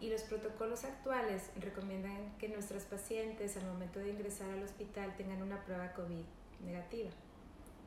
Y 0.00 0.10
los 0.10 0.22
protocolos 0.22 0.84
actuales 0.84 1.50
recomiendan 1.60 2.36
que 2.38 2.48
nuestras 2.48 2.84
pacientes 2.84 3.56
al 3.56 3.66
momento 3.66 4.00
de 4.00 4.10
ingresar 4.10 4.50
al 4.50 4.62
hospital 4.62 5.14
tengan 5.16 5.42
una 5.42 5.64
prueba 5.64 5.92
COVID 5.92 6.24
negativa. 6.64 7.10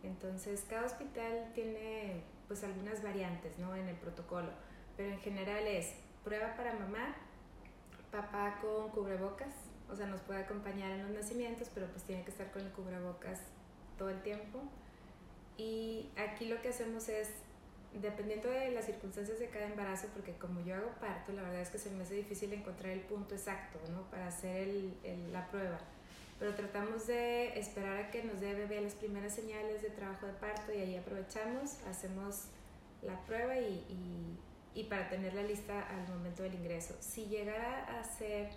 Entonces, 0.04 0.66
cada 0.70 0.86
hospital 0.86 1.52
tiene 1.54 2.22
pues 2.48 2.64
algunas 2.64 3.04
variantes 3.04 3.58
¿no? 3.60 3.76
en 3.76 3.88
el 3.88 3.96
protocolo, 3.96 4.50
pero 4.96 5.12
en 5.12 5.20
general 5.20 5.68
es 5.68 5.94
prueba 6.24 6.56
para 6.56 6.74
mamá, 6.74 7.16
papá 8.12 8.60
con 8.62 8.90
cubrebocas, 8.90 9.54
o 9.90 9.96
sea, 9.96 10.08
nos 10.08 10.22
puede 10.22 10.42
acompañar 10.42 10.92
en 10.92 11.04
los 11.04 11.12
nacimientos, 11.12 11.70
pero 11.74 11.88
pues 11.88 12.04
tiene 12.04 12.24
que 12.24 12.32
estar 12.32 12.52
con 12.52 12.62
el 12.62 12.72
cubrebocas 12.72 13.40
todo 13.98 14.10
el 14.10 14.22
tiempo. 14.22 14.62
Y 15.58 16.10
aquí 16.18 16.46
lo 16.46 16.62
que 16.62 16.70
hacemos 16.70 17.10
es, 17.10 17.30
dependiendo 17.94 18.50
de 18.50 18.72
las 18.72 18.86
circunstancias 18.86 19.40
de 19.40 19.50
cada 19.50 19.66
embarazo, 19.66 20.08
porque 20.14 20.34
como 20.34 20.62
yo 20.62 20.76
hago 20.76 20.92
parto, 21.00 21.32
la 21.32 21.42
verdad 21.42 21.62
es 21.62 21.70
que 21.70 21.80
se 21.80 21.90
me 21.90 22.04
hace 22.04 22.16
difícil 22.16 22.54
encontrar 22.54 22.92
el 22.92 23.02
punto 23.02 23.36
exacto, 23.36 23.80
¿no? 23.92 24.04
Para 24.12 24.28
hacer 24.28 24.68
el, 25.04 25.34
la 25.34 25.48
prueba. 25.50 25.80
Pero 26.38 26.54
tratamos 26.54 27.08
de 27.08 27.58
esperar 27.58 27.98
a 27.98 28.12
que 28.12 28.24
nos 28.24 28.40
dé 28.40 28.54
bebé 28.54 28.80
las 28.82 28.94
primeras 28.94 29.34
señales 29.34 29.82
de 29.82 29.90
trabajo 29.90 30.28
de 30.28 30.34
parto 30.34 30.72
y 30.72 30.78
ahí 30.78 30.96
aprovechamos, 30.96 31.82
hacemos 31.90 32.44
la 33.02 33.20
prueba 33.26 33.58
y, 33.58 33.84
y, 33.90 34.80
y 34.80 34.84
para 34.84 35.10
tenerla 35.10 35.42
lista 35.42 35.82
al 35.88 36.08
momento 36.08 36.44
del 36.44 36.54
ingreso. 36.54 36.96
Si 37.00 37.26
llegara 37.26 38.00
a 38.00 38.04
ser 38.04 38.50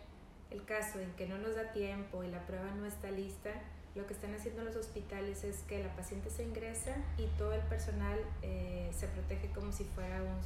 el 0.50 0.64
caso 0.64 1.00
en 1.00 1.11
que 1.12 1.26
no 1.26 1.38
nos 1.38 1.54
da 1.54 1.73
tiempo 1.73 2.25
y 2.25 2.30
la 2.30 2.45
prueba 2.47 2.71
no 2.73 2.87
está 2.87 3.11
lista, 3.11 3.50
lo 3.95 4.07
que 4.07 4.14
están 4.14 4.35
haciendo 4.35 4.62
los 4.62 4.76
hospitales 4.76 5.42
es 5.45 5.62
que 5.62 5.83
la 5.83 5.95
paciente 5.97 6.30
se 6.30 6.45
ingresa 6.45 6.97
y 7.19 7.26
todo 7.38 7.52
el 7.52 7.62
personal 7.62 8.19
eh, 8.42 8.90
se 8.97 9.09
protege 9.09 9.49
como 9.52 9.73
si 9.73 9.85
fuera 9.85 10.23
un 10.23 10.38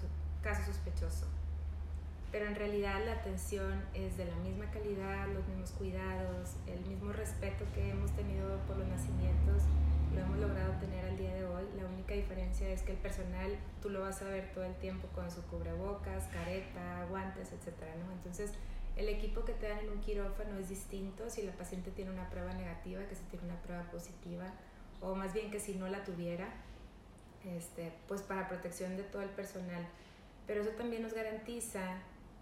caso 0.43 0.65
sospechoso. 0.65 1.27
Pero 2.33 2.47
en 2.47 2.57
realidad 2.57 3.05
la 3.05 3.13
atención 3.13 3.85
es 3.95 4.17
de 4.17 4.25
la 4.25 4.35
misma 4.37 4.71
calidad, 4.71 5.29
los 5.29 5.47
mismos 5.47 5.71
cuidados, 5.73 6.57
el 6.67 6.81
mismo 6.87 7.13
respeto 7.13 7.65
que 7.75 7.91
hemos 7.91 8.11
tenido 8.13 8.59
por 8.67 8.77
los 8.77 8.89
nacimientos, 8.89 9.63
lo 10.15 10.21
hemos 10.21 10.39
logrado 10.39 10.73
tener 10.81 11.05
al 11.05 11.17
día 11.17 11.35
de 11.35 11.45
hoy. 11.45 11.65
La 11.77 11.87
única 11.87 12.15
diferencia 12.15 12.69
es 12.69 12.83
que 12.83 12.93
el 12.93 12.99
personal 12.99 13.57
tú 13.83 13.91
lo 13.91 14.01
vas 14.01 14.23
a 14.23 14.25
ver 14.25 14.51
todo 14.53 14.65
el 14.65 14.75
tiempo 14.77 15.07
con 15.15 15.31
su 15.31 15.43
cubrebocas, 15.43 16.25
careta, 16.29 17.05
guantes, 17.09 17.53
etc. 17.53 17.73
Entonces, 18.13 18.53
el 18.97 19.09
equipo 19.09 19.45
que 19.45 19.53
te 19.53 19.69
dan 19.69 19.81
en 19.81 19.91
un 19.91 20.01
quirófano 20.01 20.59
es 20.59 20.69
distinto 20.69 21.29
si 21.29 21.43
la 21.43 21.53
paciente 21.53 21.91
tiene 21.91 22.11
una 22.11 22.31
prueba 22.31 22.53
negativa 22.53 23.03
que 23.09 23.15
si 23.15 23.25
tiene 23.25 23.47
una 23.47 23.61
prueba 23.63 23.83
positiva, 23.91 24.53
o 25.01 25.15
más 25.15 25.33
bien 25.35 25.51
que 25.51 25.61
si 25.61 25.75
no 25.75 25.89
la 25.89 26.05
tuviera, 26.05 26.49
este, 27.45 27.93
pues 28.09 28.23
para 28.23 28.49
protección 28.49 28.97
de 28.97 29.03
todo 29.03 29.23
el 29.23 29.31
personal. 29.31 29.85
Pero 30.47 30.63
eso 30.63 30.71
también 30.71 31.03
nos 31.03 31.13
garantiza 31.13 31.99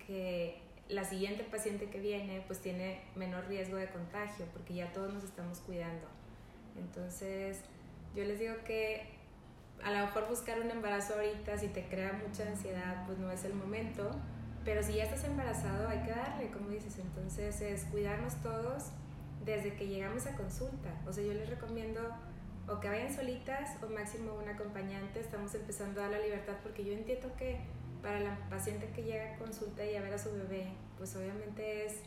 que 0.06 0.60
la 0.88 1.04
siguiente 1.04 1.44
paciente 1.44 1.88
que 1.88 2.00
viene 2.00 2.42
pues 2.46 2.60
tiene 2.60 3.00
menor 3.14 3.46
riesgo 3.46 3.76
de 3.76 3.88
contagio 3.88 4.46
porque 4.52 4.74
ya 4.74 4.92
todos 4.92 5.12
nos 5.12 5.24
estamos 5.24 5.58
cuidando. 5.60 6.06
Entonces 6.76 7.60
yo 8.14 8.24
les 8.24 8.38
digo 8.38 8.54
que 8.64 9.06
a 9.82 9.90
lo 9.90 10.06
mejor 10.06 10.28
buscar 10.28 10.60
un 10.60 10.70
embarazo 10.70 11.14
ahorita 11.14 11.56
si 11.58 11.68
te 11.68 11.84
crea 11.86 12.12
mucha 12.12 12.46
ansiedad 12.46 13.06
pues 13.06 13.18
no 13.18 13.30
es 13.30 13.44
el 13.44 13.54
momento, 13.54 14.10
pero 14.64 14.82
si 14.82 14.94
ya 14.94 15.04
estás 15.04 15.24
embarazado 15.24 15.88
hay 15.88 16.00
que 16.00 16.10
darle, 16.10 16.50
como 16.50 16.68
dices, 16.68 16.98
entonces 16.98 17.60
es 17.60 17.84
cuidarnos 17.86 18.34
todos 18.42 18.90
desde 19.44 19.74
que 19.74 19.86
llegamos 19.86 20.26
a 20.26 20.36
consulta. 20.36 20.90
O 21.06 21.12
sea, 21.12 21.24
yo 21.24 21.34
les 21.34 21.48
recomiendo 21.48 22.00
o 22.68 22.78
que 22.78 22.88
vayan 22.88 23.12
solitas 23.12 23.70
o 23.82 23.88
máximo 23.88 24.34
un 24.34 24.48
acompañante. 24.48 25.20
Estamos 25.20 25.54
empezando 25.54 26.00
a 26.00 26.04
dar 26.04 26.12
la 26.12 26.24
libertad 26.24 26.54
porque 26.62 26.84
yo 26.84 26.92
entiendo 26.92 27.34
que 27.36 27.58
para 28.02 28.20
la 28.20 28.36
paciente 28.48 28.88
que 28.94 29.02
llega 29.02 29.34
a 29.34 29.38
consulta 29.38 29.84
y 29.84 29.96
a 29.96 30.02
ver 30.02 30.14
a 30.14 30.18
su 30.18 30.32
bebé, 30.32 30.68
pues 30.96 31.14
obviamente 31.16 31.86
es 31.86 32.00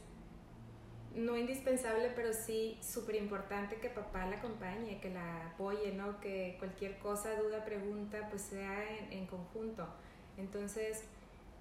no 1.16 1.38
indispensable, 1.38 2.12
pero 2.14 2.34
sí 2.34 2.78
súper 2.82 3.16
importante 3.16 3.78
que 3.78 3.90
papá 3.90 4.26
la 4.26 4.38
acompañe, 4.38 5.00
que 5.00 5.10
la 5.10 5.48
apoye, 5.48 5.94
¿no? 5.94 6.20
Que 6.20 6.56
cualquier 6.60 6.98
cosa, 7.00 7.40
duda, 7.42 7.64
pregunta, 7.64 8.28
pues 8.30 8.42
sea 8.42 8.98
en, 8.98 9.14
en 9.14 9.26
conjunto. 9.26 9.88
Entonces, 10.38 11.06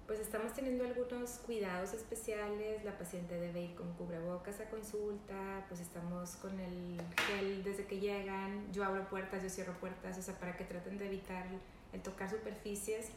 pues 0.07 0.19
estamos 0.19 0.53
teniendo 0.53 0.85
algunos 0.85 1.31
cuidados 1.45 1.93
especiales, 1.93 2.83
la 2.83 2.97
paciente 2.97 3.39
debe 3.39 3.61
ir 3.61 3.75
con 3.75 3.91
cubrebocas 3.93 4.59
a 4.59 4.69
consulta, 4.69 5.65
pues 5.67 5.79
estamos 5.81 6.35
con 6.35 6.59
el 6.59 7.01
gel 7.27 7.63
desde 7.63 7.85
que 7.85 7.99
llegan, 7.99 8.71
yo 8.71 8.83
abro 8.83 9.07
puertas, 9.09 9.41
yo 9.41 9.49
cierro 9.49 9.73
puertas, 9.79 10.17
o 10.17 10.21
sea, 10.21 10.35
para 10.35 10.55
que 10.55 10.63
traten 10.63 10.99
de 10.99 11.07
evitar 11.07 11.45
el 11.91 12.01
tocar 12.01 12.29
superficies, 12.29 13.07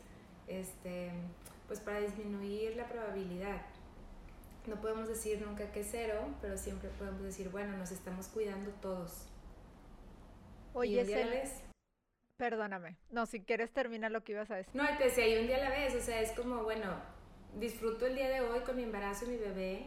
este, 0.47 1.11
pues 1.67 1.81
para 1.81 2.01
disminuir 2.01 2.77
la 2.77 2.89
probabilidad. 2.89 3.61
No 4.67 4.81
podemos 4.81 5.09
decir 5.09 5.43
nunca 5.47 5.71
que 5.73 5.85
cero, 5.85 6.27
pero 6.41 6.57
siempre 6.57 6.89
podemos 6.99 7.23
decir, 7.23 7.51
bueno, 7.51 7.77
nos 7.77 7.91
estamos 7.91 8.29
cuidando 8.29 8.71
todos. 8.81 9.27
Oye, 10.73 11.01
es 11.01 11.68
Perdóname. 12.39 12.97
No, 13.11 13.27
si 13.27 13.41
quieres 13.41 13.71
termina 13.73 14.09
lo 14.09 14.23
que 14.23 14.33
ibas 14.33 14.51
a 14.51 14.57
decir. 14.57 14.75
No, 14.75 14.85
te 14.97 15.05
decía, 15.05 15.27
y 15.27 15.41
un 15.41 15.49
día 15.49 15.57
a 15.57 15.69
la 15.69 15.71
vez, 15.71 15.95
o 15.97 16.01
sea, 16.01 16.21
es 16.23 16.31
como, 16.33 16.63
bueno, 16.63 16.95
disfruto 17.59 18.07
el 18.07 18.15
día 18.15 18.29
de 18.29 18.41
hoy 18.41 18.61
con 18.61 18.77
mi 18.77 18.85
embarazo 18.85 19.25
y 19.25 19.31
mi 19.31 19.37
bebé 19.37 19.87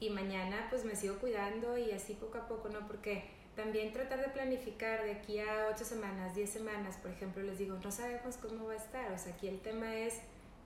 y 0.00 0.08
mañana 0.08 0.66
pues 0.70 0.84
me 0.84 0.96
sigo 0.96 1.18
cuidando 1.18 1.76
y 1.76 1.92
así 1.92 2.14
poco 2.14 2.38
a 2.38 2.48
poco, 2.48 2.70
¿no? 2.70 2.86
Porque 2.86 3.24
también 3.54 3.92
tratar 3.92 4.20
de 4.20 4.28
planificar 4.28 5.04
de 5.04 5.12
aquí 5.12 5.38
a 5.38 5.68
ocho 5.70 5.84
semanas, 5.84 6.34
diez 6.34 6.48
semanas, 6.50 6.96
por 6.96 7.10
ejemplo, 7.10 7.42
les 7.42 7.58
digo, 7.58 7.78
no 7.82 7.90
sabemos 7.90 8.38
cómo 8.38 8.66
va 8.66 8.72
a 8.72 8.76
estar, 8.76 9.12
o 9.12 9.18
sea, 9.18 9.34
aquí 9.34 9.46
el 9.46 9.60
tema 9.60 9.94
es 9.94 10.20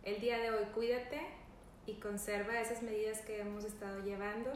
el 0.04 0.20
día 0.20 0.38
de 0.38 0.52
hoy, 0.52 0.64
cuídate 0.72 1.20
y 1.86 1.94
conserva 1.94 2.60
esas 2.60 2.82
medidas 2.82 3.22
que 3.22 3.40
hemos 3.40 3.64
estado 3.64 4.04
llevando. 4.04 4.52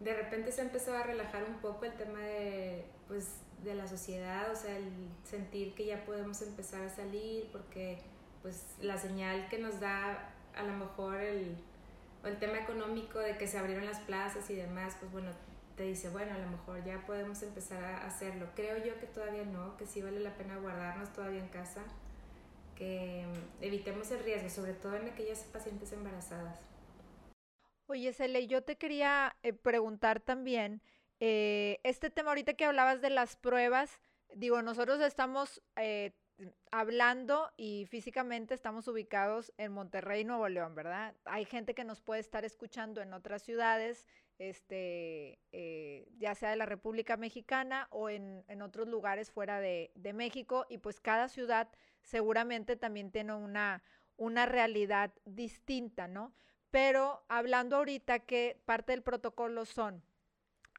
De 0.00 0.14
repente 0.14 0.52
se 0.52 0.62
empezó 0.62 0.96
a 0.96 1.02
relajar 1.02 1.44
un 1.44 1.60
poco 1.60 1.84
el 1.84 1.92
tema 1.92 2.20
de, 2.20 2.84
pues, 3.06 3.36
de 3.64 3.74
la 3.74 3.86
sociedad, 3.86 4.50
o 4.50 4.56
sea, 4.56 4.76
el 4.76 4.90
sentir 5.24 5.74
que 5.74 5.86
ya 5.86 6.04
podemos 6.04 6.42
empezar 6.42 6.82
a 6.82 6.88
salir, 6.88 7.48
porque 7.52 7.98
pues 8.42 8.76
la 8.80 8.98
señal 8.98 9.48
que 9.48 9.58
nos 9.58 9.80
da 9.80 10.30
a 10.54 10.62
lo 10.62 10.72
mejor 10.72 11.20
el, 11.20 11.56
el 12.24 12.38
tema 12.38 12.58
económico 12.58 13.18
de 13.18 13.38
que 13.38 13.46
se 13.46 13.58
abrieron 13.58 13.86
las 13.86 14.00
plazas 14.00 14.48
y 14.50 14.54
demás, 14.54 14.96
pues 14.98 15.10
bueno, 15.12 15.30
te 15.76 15.84
dice, 15.84 16.10
bueno, 16.10 16.34
a 16.34 16.38
lo 16.38 16.48
mejor 16.48 16.84
ya 16.84 17.04
podemos 17.06 17.42
empezar 17.42 17.82
a 17.82 18.06
hacerlo. 18.06 18.48
Creo 18.54 18.84
yo 18.84 18.98
que 19.00 19.06
todavía 19.06 19.44
no, 19.44 19.76
que 19.76 19.86
sí 19.86 20.02
vale 20.02 20.20
la 20.20 20.36
pena 20.36 20.58
guardarnos 20.58 21.12
todavía 21.12 21.40
en 21.40 21.48
casa, 21.48 21.82
que 22.76 23.24
evitemos 23.60 24.10
el 24.10 24.22
riesgo, 24.24 24.48
sobre 24.50 24.74
todo 24.74 24.96
en 24.96 25.08
aquellas 25.08 25.40
pacientes 25.44 25.92
embarazadas. 25.92 26.58
Oye, 27.86 28.12
Cele, 28.12 28.46
yo 28.46 28.62
te 28.62 28.76
quería 28.76 29.36
eh, 29.42 29.52
preguntar 29.52 30.20
también, 30.20 30.82
eh, 31.24 31.78
este 31.84 32.10
tema 32.10 32.30
ahorita 32.30 32.54
que 32.54 32.64
hablabas 32.64 33.00
de 33.00 33.08
las 33.08 33.36
pruebas, 33.36 34.00
digo, 34.34 34.60
nosotros 34.60 35.00
estamos 35.00 35.62
eh, 35.76 36.10
hablando 36.72 37.52
y 37.56 37.86
físicamente 37.86 38.54
estamos 38.54 38.88
ubicados 38.88 39.52
en 39.56 39.70
Monterrey, 39.70 40.24
Nuevo 40.24 40.48
León, 40.48 40.74
¿verdad? 40.74 41.14
Hay 41.24 41.44
gente 41.44 41.76
que 41.76 41.84
nos 41.84 42.00
puede 42.00 42.20
estar 42.20 42.44
escuchando 42.44 43.00
en 43.00 43.14
otras 43.14 43.44
ciudades, 43.44 44.04
este, 44.40 45.38
eh, 45.52 46.08
ya 46.18 46.34
sea 46.34 46.50
de 46.50 46.56
la 46.56 46.66
República 46.66 47.16
Mexicana 47.16 47.86
o 47.90 48.08
en, 48.08 48.44
en 48.48 48.60
otros 48.60 48.88
lugares 48.88 49.30
fuera 49.30 49.60
de, 49.60 49.92
de, 49.94 50.12
México, 50.12 50.66
y 50.68 50.78
pues 50.78 50.98
cada 50.98 51.28
ciudad 51.28 51.68
seguramente 52.02 52.74
también 52.74 53.12
tiene 53.12 53.34
una, 53.34 53.84
una 54.16 54.44
realidad 54.46 55.12
distinta, 55.24 56.08
¿no? 56.08 56.34
Pero 56.72 57.24
hablando 57.28 57.76
ahorita 57.76 58.18
que 58.18 58.60
parte 58.64 58.90
del 58.90 59.04
protocolo 59.04 59.66
son 59.66 60.02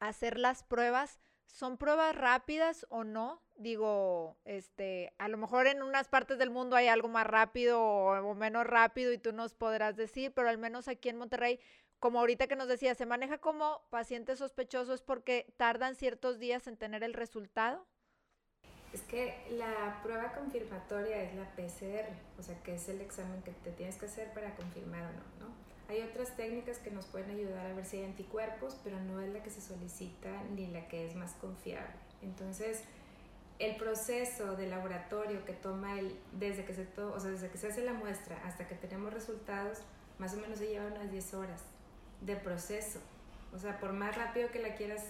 hacer 0.07 0.37
las 0.37 0.63
pruebas. 0.63 1.19
¿Son 1.47 1.77
pruebas 1.77 2.15
rápidas 2.15 2.85
o 2.89 3.03
no? 3.03 3.41
Digo, 3.55 4.37
este, 4.45 5.13
a 5.19 5.27
lo 5.27 5.37
mejor 5.37 5.67
en 5.67 5.83
unas 5.83 6.07
partes 6.07 6.39
del 6.39 6.49
mundo 6.49 6.75
hay 6.75 6.87
algo 6.87 7.07
más 7.07 7.27
rápido 7.27 7.81
o, 7.81 8.33
menos 8.35 8.65
rápido 8.65 9.13
y 9.13 9.19
tú 9.19 9.33
nos 9.33 9.53
podrás 9.53 9.95
decir, 9.95 10.33
pero 10.33 10.49
al 10.49 10.57
menos 10.57 10.87
aquí 10.87 11.09
en 11.09 11.17
Monterrey, 11.17 11.59
como 11.99 12.19
ahorita 12.19 12.47
que 12.47 12.55
nos 12.55 12.67
decía, 12.67 12.95
se 12.95 13.05
maneja 13.05 13.37
como 13.37 13.81
paciente 13.89 14.35
sospechoso 14.35 14.93
es 14.93 15.01
porque 15.01 15.53
tardan 15.57 15.95
ciertos 15.95 16.39
días 16.39 16.67
en 16.67 16.77
tener 16.77 17.03
el 17.03 17.13
resultado. 17.13 17.85
Es 18.91 19.01
que 19.03 19.45
la 19.51 20.01
prueba 20.03 20.33
confirmatoria 20.33 21.21
es 21.23 21.35
la 21.35 21.49
PCR, 21.55 22.09
o 22.39 22.43
sea, 22.43 22.61
que 22.63 22.75
es 22.75 22.89
el 22.89 23.01
examen 23.01 23.41
que 23.43 23.51
te 23.51 23.71
tienes 23.71 23.97
que 23.97 24.05
hacer 24.07 24.33
para 24.33 24.55
confirmar 24.55 25.03
o 25.03 25.11
no, 25.11 25.47
¿no? 25.47 25.72
Hay 25.93 26.01
otras 26.01 26.35
técnicas 26.35 26.79
que 26.79 26.89
nos 26.89 27.05
pueden 27.05 27.29
ayudar 27.29 27.67
a 27.67 27.73
ver 27.73 27.85
si 27.85 27.97
hay 27.97 28.05
anticuerpos, 28.05 28.75
pero 28.83 28.99
no 28.99 29.21
es 29.21 29.31
la 29.31 29.43
que 29.43 29.51
se 29.51 29.61
solicita 29.61 30.41
ni 30.55 30.65
la 30.65 30.87
que 30.87 31.05
es 31.05 31.15
más 31.15 31.33
confiable. 31.33 31.93
Entonces, 32.23 32.81
el 33.59 33.75
proceso 33.75 34.55
de 34.55 34.65
laboratorio 34.65 35.45
que 35.45 35.53
toma 35.53 35.99
el, 35.99 36.19
desde 36.31 36.65
que 36.65 36.73
se 36.73 36.87
o 36.99 37.19
sea, 37.19 37.29
desde 37.29 37.47
que 37.49 37.59
se 37.59 37.67
hace 37.67 37.83
la 37.83 37.93
muestra 37.93 38.41
hasta 38.43 38.67
que 38.67 38.73
tenemos 38.73 39.13
resultados, 39.13 39.83
más 40.17 40.33
o 40.33 40.37
menos 40.37 40.57
se 40.57 40.67
lleva 40.67 40.87
unas 40.87 41.11
10 41.11 41.33
horas 41.35 41.61
de 42.21 42.37
proceso. 42.37 42.99
O 43.53 43.59
sea, 43.59 43.79
por 43.79 43.93
más 43.93 44.17
rápido 44.17 44.49
que 44.49 44.63
la 44.63 44.73
quieras 44.73 45.05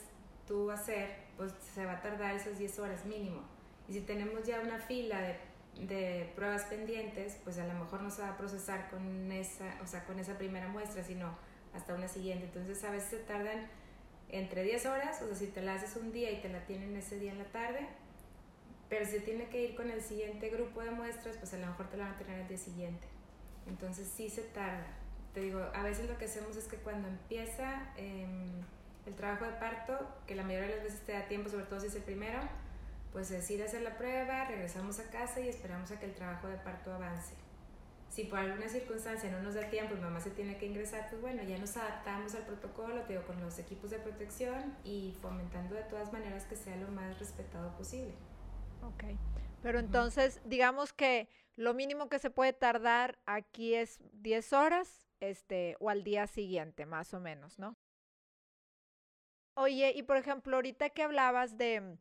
tú 0.46 0.70
hacer, 0.70 1.16
pues 1.38 1.54
se 1.74 1.86
va 1.86 1.94
a 1.94 2.02
tardar 2.02 2.36
esas 2.36 2.60
10 2.60 2.80
horas 2.80 3.06
mínimo. 3.06 3.42
Y 3.88 3.94
si 3.94 4.02
tenemos 4.02 4.44
ya 4.44 4.60
una 4.60 4.80
fila 4.80 5.22
de, 5.22 5.38
de, 5.80 6.32
pruebas 6.36 6.64
pendientes, 6.64 7.38
pues 7.44 7.58
a 7.58 7.66
lo 7.66 7.74
mejor 7.74 8.02
no 8.02 8.10
se 8.10 8.22
va 8.22 8.30
a 8.30 8.38
procesar 8.38 8.90
con 8.90 9.32
esa, 9.32 9.78
o 9.82 9.88
sea, 9.88 10.06
con 10.06 10.20
esa 10.20 10.38
primera 10.38 10.68
muestra, 10.68 11.04
sino 11.04 11.36
hasta 11.74 11.94
una 11.94 12.08
siguiente. 12.08 12.46
Entonces 12.46 12.84
a 12.84 12.92
veces 12.92 13.10
se 13.10 13.18
tardan 13.20 13.68
entre 14.30 14.64
10 14.64 14.86
horas, 14.86 15.22
o 15.22 15.28
sea, 15.28 15.36
si 15.36 15.48
te 15.48 15.62
la 15.62 15.76
haces 15.76 15.96
un 15.96 16.12
día 16.12 16.32
y 16.32 16.42
te 16.42 16.50
la 16.50 16.66
tienen 16.66 16.96
ese 16.96 17.20
día 17.20 17.32
en 17.32 17.40
la 17.40 17.46
tarde, 17.46 17.88
pero 18.90 19.06
si 19.06 19.20
tiene 19.20 19.48
que 19.50 19.64
ir 19.64 19.76
con 19.76 19.90
el 19.90 20.02
siguiente 20.02 20.50
grupo 20.50 20.82
de 20.82 20.92
muestras, 20.92 21.38
pues 21.38 21.54
a 21.54 21.58
lo 21.58 21.68
mejor 21.68 21.90
te 21.90 21.98
la 21.98 22.06
van 22.06 22.14
a 22.14 22.18
tener 22.18 22.40
el 22.42 22.48
día 22.48 22.58
siguiente. 22.58 23.08
Entonces 23.68 24.08
sí 24.08 24.30
se 24.30 24.42
tarda. 24.42 24.86
Te 25.34 25.40
digo, 25.40 25.60
a 25.74 25.84
veces 25.84 26.08
lo 26.08 26.18
que 26.18 26.26
hacemos 26.26 26.56
es 26.58 26.66
que 26.66 26.78
cuando 26.78 27.08
empieza 27.08 27.92
em, 27.98 28.62
el 29.06 29.16
trabajo 29.16 29.46
de 29.46 29.54
parto, 29.54 29.98
que 30.28 30.36
la 30.36 30.44
mayoría 30.44 30.68
de 30.68 30.76
las 30.76 30.84
veces 30.84 31.02
te 31.02 31.14
da 31.14 31.28
tiempo, 31.28 31.50
sobre 31.50 31.66
todo 31.66 31.80
si 31.80 31.88
es 31.88 31.96
el 31.96 32.04
primero, 32.04 32.40
pues 33.14 33.32
es 33.32 33.50
ir 33.52 33.62
a 33.62 33.66
hacer 33.66 33.84
la 33.84 33.96
prueba, 33.96 34.46
regresamos 34.46 35.00
a 35.00 35.10
casa 35.10 35.40
y 35.40 35.48
esperamos 35.48 35.92
a 35.92 36.00
que 36.00 36.08
el 36.08 36.16
trabajo 36.16 36.48
de 36.48 36.58
parto 36.58 36.92
avance. 36.92 37.36
Si 38.10 38.26
por 38.26 38.40
alguna 38.40 38.68
circunstancia 38.68 39.32
no 39.32 39.42
nos 39.42 39.56
da 39.56 39.70
tiempo 39.70 39.96
y 39.96 40.00
mamá 40.00 40.20
se 40.20 40.32
tiene 40.32 40.58
que 40.58 40.66
ingresar, 40.66 41.10
pues 41.10 41.22
bueno, 41.22 41.42
ya 41.44 41.58
nos 41.58 41.78
adaptamos 41.78 42.36
al 42.36 42.46
protocolo, 42.46 43.02
te 43.04 43.14
digo, 43.14 43.26
con 43.26 43.40
los 43.40 43.58
equipos 43.58 43.92
de 43.92 44.00
protección 44.00 44.76
y 44.84 45.16
fomentando 45.22 45.76
de 45.76 45.84
todas 45.84 46.12
maneras 46.12 46.46
que 46.46 46.56
sea 46.56 46.76
lo 46.76 46.90
más 46.90 47.18
respetado 47.20 47.76
posible. 47.78 48.14
Ok, 48.82 49.04
pero 49.62 49.80
entonces 49.80 50.42
digamos 50.44 50.92
que 50.92 51.30
lo 51.56 51.74
mínimo 51.74 52.10
que 52.10 52.20
se 52.20 52.30
puede 52.30 52.54
tardar 52.54 53.20
aquí 53.26 53.76
es 53.76 54.00
10 54.14 54.54
horas 54.54 55.08
este, 55.20 55.78
o 55.80 55.90
al 55.90 56.04
día 56.04 56.28
siguiente, 56.28 56.86
más 56.86 57.14
o 57.14 57.20
menos, 57.20 57.60
¿no? 57.60 57.78
Oye, 59.56 59.94
y 59.96 60.04
por 60.04 60.18
ejemplo, 60.18 60.56
ahorita 60.56 60.90
que 60.90 61.04
hablabas 61.04 61.58
de 61.58 61.98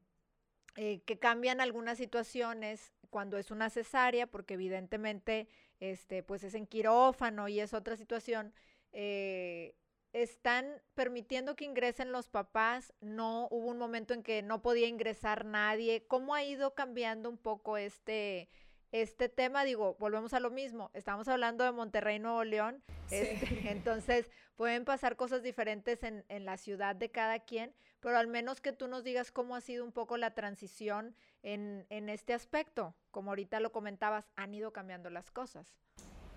eh, 0.77 1.03
que 1.05 1.19
cambian 1.19 1.61
algunas 1.61 1.99
situaciones 1.99 2.93
cuando 3.11 3.37
es 3.37 3.51
una 3.51 3.69
cesárea, 3.69 4.27
porque 4.27 4.55
evidentemente 4.55 5.49
este, 5.81 6.23
pues 6.23 6.45
es 6.45 6.55
en 6.55 6.67
quirófano 6.67 7.49
y 7.49 7.61
es 7.61 7.75
otra 7.75 7.97
situación, 7.97 8.55
eh, 8.93 9.75
están 10.13 10.81
permitiendo 10.95 11.57
que 11.57 11.65
ingresen 11.65 12.13
los 12.13 12.29
papás, 12.29 12.93
no 13.01 13.49
hubo 13.51 13.69
un 13.69 13.79
momento 13.79 14.15
en 14.15 14.23
que 14.23 14.43
no 14.43 14.63
podía 14.63 14.87
ingresar 14.87 15.45
nadie. 15.45 16.07
¿Cómo 16.07 16.35
ha 16.35 16.45
ido 16.45 16.75
cambiando 16.75 17.29
un 17.29 17.39
poco 17.39 17.77
este, 17.77 18.49
este 18.93 19.29
tema? 19.29 19.65
Digo, 19.65 19.97
volvemos 19.99 20.35
a 20.35 20.41
lo 20.41 20.51
mismo, 20.51 20.91
estamos 20.95 21.29
hablando 21.29 21.65
de 21.65 21.73
Monterrey, 21.73 22.19
Nuevo 22.19 22.45
León, 22.45 22.83
este, 23.11 23.71
entonces 23.71 24.31
pueden 24.57 24.85
pasar 24.85 25.17
cosas 25.17 25.43
diferentes 25.43 26.03
en, 26.03 26.25
en, 26.29 26.45
la 26.45 26.59
ciudad 26.59 26.95
de 26.95 27.11
cada 27.11 27.41
quien, 27.41 27.75
pero 28.03 28.19
al 28.19 28.27
menos 28.27 28.61
que 28.61 28.73
tú 28.73 28.89
nos 28.89 29.05
digas 29.05 29.31
cómo 29.31 29.55
ha 29.55 29.61
sido 29.61 29.85
un 29.85 29.93
poco 29.93 30.17
la 30.17 30.35
transición 30.35 31.15
en, 31.43 31.87
en 31.89 32.09
este 32.09 32.35
aspecto. 32.35 32.95
Como 33.13 33.31
ahorita 33.31 33.61
lo 33.61 33.71
comentabas, 33.71 34.29
han 34.35 34.53
ido 34.55 34.73
cambiando 34.73 35.09
las 35.09 35.31
cosas. 35.31 35.73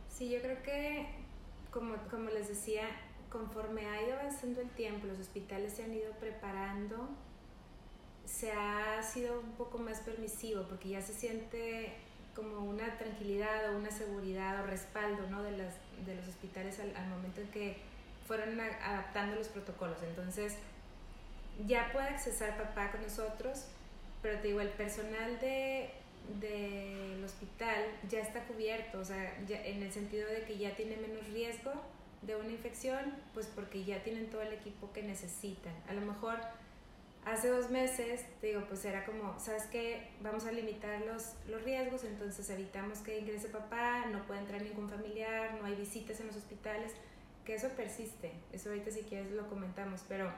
Sí, 0.08 0.30
yo 0.30 0.40
creo 0.42 0.62
que, 0.62 1.08
como, 1.72 1.98
como 2.10 2.30
les 2.30 2.48
decía, 2.48 2.84
conforme 3.32 3.88
ha 3.88 4.02
ido 4.04 4.14
avanzando 4.14 4.62
el 4.62 4.70
tiempo, 4.70 5.08
los 5.08 5.20
hospitales 5.20 5.74
se 5.74 5.84
han 5.84 5.94
ido 5.94 6.14
preparando, 6.20 7.10
se 8.26 8.52
ha 8.52 9.02
sido 9.02 9.40
un 9.40 9.54
poco 9.54 9.80
más 9.80 10.02
permisivo 10.02 10.68
porque 10.70 10.90
ya 10.90 11.02
se 11.02 11.14
siente 11.14 11.96
como 12.36 12.60
una 12.60 12.98
tranquilidad 12.98 13.74
o 13.74 13.78
una 13.78 13.90
seguridad 13.90 14.64
o 14.64 14.68
respaldo 14.68 15.28
¿no? 15.32 15.42
de, 15.42 15.52
las, 15.52 15.74
de 16.06 16.16
los 16.16 16.28
hospitales 16.28 16.80
al, 16.80 16.96
al 16.96 17.08
momento 17.08 17.42
en 17.42 17.48
que 17.50 17.78
fueron 18.28 18.60
adaptando 18.60 19.36
los 19.36 19.48
protocolos. 19.48 19.98
Entonces, 20.04 20.58
ya 21.66 21.92
puede 21.94 22.08
accesar 22.08 22.58
papá 22.58 22.92
con 22.92 23.02
nosotros, 23.02 23.66
pero 24.22 24.40
te 24.40 24.48
digo, 24.50 24.62
el 24.62 24.70
personal 24.70 25.40
de, 25.40 25.90
del 26.40 27.24
hospital 27.24 27.86
ya 28.10 28.20
está 28.20 28.44
cubierto, 28.44 29.00
o 29.00 29.06
sea, 29.06 29.38
en 29.48 29.84
el 29.84 29.92
sentido 29.92 30.28
de 30.28 30.44
que 30.44 30.58
ya 30.58 30.76
tiene 30.76 30.98
menos 30.98 31.28
riesgo 31.28 31.72
de 32.22 32.36
una 32.36 32.52
infección, 32.52 33.16
pues 33.34 33.48
porque 33.48 33.84
ya 33.84 34.04
tienen 34.04 34.30
todo 34.30 34.42
el 34.42 34.54
equipo 34.54 34.92
que 34.94 35.04
necesitan. 35.04 35.74
A 35.88 35.94
lo 35.94 36.02
mejor 36.02 36.40
hace 37.26 37.50
dos 37.50 37.70
meses, 37.70 38.24
te 38.40 38.48
digo, 38.48 38.64
pues 38.68 38.86
era 38.86 39.06
como, 39.06 39.38
¿sabes 39.40 39.64
qué? 39.72 40.10
Vamos 40.22 40.46
a 40.46 40.52
limitar 40.52 41.02
los, 41.02 41.34
los 41.48 41.64
riesgos, 41.64 42.04
entonces 42.04 42.50
evitamos 42.50 43.00
que 43.00 43.20
ingrese 43.20 43.50
papá, 43.50 44.06
no 44.12 44.26
puede 44.26 44.42
entrar 44.42 44.62
ningún 44.62 44.90
familiar, 44.90 45.56
no 45.60 45.66
hay 45.66 45.76
visitas 45.76 46.20
en 46.20 46.28
los 46.28 46.36
hospitales, 46.36 46.94
que 47.44 47.56
eso 47.56 47.70
persiste, 47.70 48.32
eso 48.54 48.70
ahorita 48.70 48.92
si 48.92 49.02
quieres 49.02 49.32
lo 49.32 49.48
comentamos, 49.48 50.04
pero, 50.08 50.32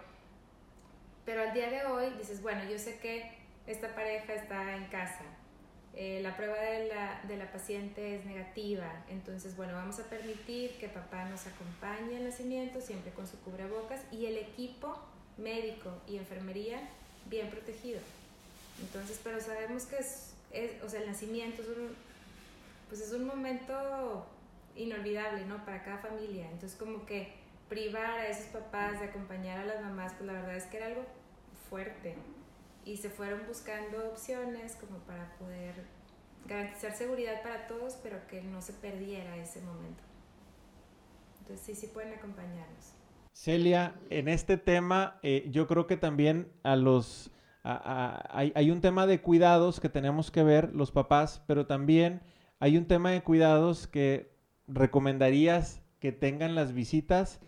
pero 1.28 1.42
al 1.42 1.54
día 1.54 1.70
de 1.70 1.84
hoy 1.84 2.10
dices, 2.18 2.42
bueno, 2.42 2.63
yo 2.72 2.80
sé 2.80 3.00
que 3.00 3.30
esta 3.68 3.94
pareja 3.94 4.34
está 4.34 4.78
en 4.78 4.86
casa, 4.86 5.26
eh, 5.94 6.22
la 6.24 6.38
prueba 6.38 6.56
de 6.56 6.88
la, 6.88 7.22
de 7.28 7.36
la, 7.36 7.52
paciente 7.52 8.16
es 8.16 8.26
negativa, 8.26 9.04
entonces 9.10 9.58
bueno, 9.58 9.74
vamos 9.74 10.00
a 10.00 10.06
permitir 10.06 10.78
que 10.78 10.88
papá 10.88 11.26
nos 11.26 11.46
acompañe 11.46 12.16
al 12.16 12.24
nacimiento 12.24 12.80
siempre 12.80 13.12
con 13.12 13.28
su 13.28 13.38
cubrebocas 13.42 14.00
y 14.10 14.28
el 14.28 14.38
equipo 14.38 14.98
médico 15.38 15.92
y 16.08 16.16
enfermería 16.16 16.80
bien 17.26 17.50
protegido. 17.50 18.00
Entonces, 18.80 19.20
pero 19.22 19.42
sabemos 19.42 19.84
que 19.84 19.98
es, 19.98 20.32
es 20.54 20.82
o 20.82 20.88
sea, 20.88 21.02
el 21.02 21.08
nacimiento 21.08 21.62
es 21.62 21.68
un, 21.68 21.94
pues 22.88 23.02
es 23.02 23.12
un 23.12 23.26
momento 23.26 24.26
inolvidable, 24.78 25.46
¿no? 25.46 25.66
Para 25.66 25.84
cada 25.84 25.98
familia. 25.98 26.46
Entonces, 26.50 26.80
como 26.80 27.06
que 27.06 27.34
privar 27.68 28.20
a 28.20 28.28
esos 28.30 28.46
papás 28.46 29.02
de 29.02 29.08
acompañar 29.08 29.60
a 29.60 29.66
las 29.66 29.82
mamás, 29.82 30.13
pues 30.13 30.28
la 30.28 30.34
verdad 30.34 30.56
es 30.56 30.66
que 30.66 30.78
era 30.78 30.86
algo 30.86 31.16
fuerte 31.69 32.15
y 32.86 32.97
se 32.97 33.10
fueron 33.10 33.41
buscando 33.47 34.10
opciones 34.10 34.75
como 34.75 34.99
para 34.99 35.36
poder 35.38 35.75
garantizar 36.47 36.93
seguridad 36.93 37.41
para 37.43 37.67
todos, 37.67 37.97
pero 38.01 38.25
que 38.27 38.41
no 38.41 38.62
se 38.62 38.73
perdiera 38.73 39.36
ese 39.38 39.62
momento. 39.62 40.03
Entonces 41.39 41.65
sí, 41.65 41.75
sí 41.75 41.88
pueden 41.88 42.13
acompañarnos. 42.13 42.93
Celia, 43.34 43.95
en 44.10 44.27
este 44.27 44.58
tema 44.58 45.19
eh, 45.21 45.47
yo 45.51 45.67
creo 45.67 45.86
que 45.86 45.97
también 45.97 46.51
a 46.63 46.75
los... 46.75 47.32
hay, 47.63 48.51
hay 48.56 48.71
un 48.71 48.82
tema 48.82 49.06
de 49.06 49.21
cuidados 49.21 49.80
que 49.80 49.89
tenemos 49.89 50.32
que 50.32 50.43
ver 50.43 50.73
los 50.73 50.91
papás, 50.91 51.43
pero 51.45 51.67
también 51.67 52.21
hay 52.60 52.77
un 52.77 52.86
tema 52.86 53.12
de 53.12 53.21
cuidados 53.21 53.88
que 53.88 54.36
recomendarías 54.67 55.82
que 55.99 56.12
tengan 56.12 56.56
las 56.56 56.73
visitas. 56.73 57.39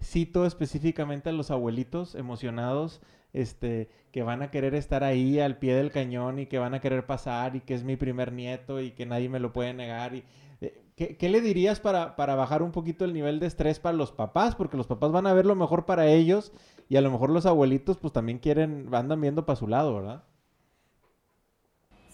Cito 0.00 0.46
específicamente 0.46 1.28
a 1.28 1.32
los 1.32 1.50
abuelitos 1.50 2.14
emocionados 2.14 3.00
este, 3.32 3.88
que 4.12 4.22
van 4.22 4.42
a 4.42 4.50
querer 4.50 4.74
estar 4.74 5.04
ahí 5.04 5.40
al 5.40 5.58
pie 5.58 5.74
del 5.74 5.90
cañón 5.90 6.38
y 6.38 6.46
que 6.46 6.58
van 6.58 6.74
a 6.74 6.80
querer 6.80 7.06
pasar 7.06 7.56
y 7.56 7.60
que 7.60 7.74
es 7.74 7.84
mi 7.84 7.96
primer 7.96 8.32
nieto 8.32 8.80
y 8.80 8.92
que 8.92 9.06
nadie 9.06 9.28
me 9.28 9.40
lo 9.40 9.52
puede 9.52 9.74
negar. 9.74 10.14
Y, 10.14 10.24
eh, 10.60 10.82
¿qué, 10.96 11.28
le 11.28 11.40
dirías 11.40 11.80
para, 11.80 12.16
para, 12.16 12.34
bajar 12.34 12.62
un 12.62 12.72
poquito 12.72 13.04
el 13.04 13.12
nivel 13.12 13.40
de 13.40 13.46
estrés 13.46 13.80
para 13.80 13.96
los 13.96 14.12
papás? 14.12 14.54
Porque 14.54 14.76
los 14.76 14.86
papás 14.86 15.12
van 15.12 15.26
a 15.26 15.34
ver 15.34 15.46
lo 15.46 15.54
mejor 15.54 15.84
para 15.84 16.06
ellos 16.06 16.52
y 16.88 16.96
a 16.96 17.00
lo 17.00 17.10
mejor 17.10 17.30
los 17.30 17.46
abuelitos 17.46 17.98
pues 17.98 18.12
también 18.12 18.38
quieren, 18.38 18.88
andan 18.92 19.20
viendo 19.20 19.44
para 19.44 19.56
su 19.56 19.68
lado, 19.68 19.94
¿verdad? 19.94 20.24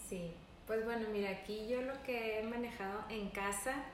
Sí, 0.08 0.32
pues 0.66 0.84
bueno, 0.84 1.06
mira, 1.12 1.30
aquí 1.30 1.66
yo 1.68 1.80
lo 1.82 2.02
que 2.02 2.40
he 2.40 2.42
manejado 2.42 3.00
en 3.08 3.28
casa 3.30 3.84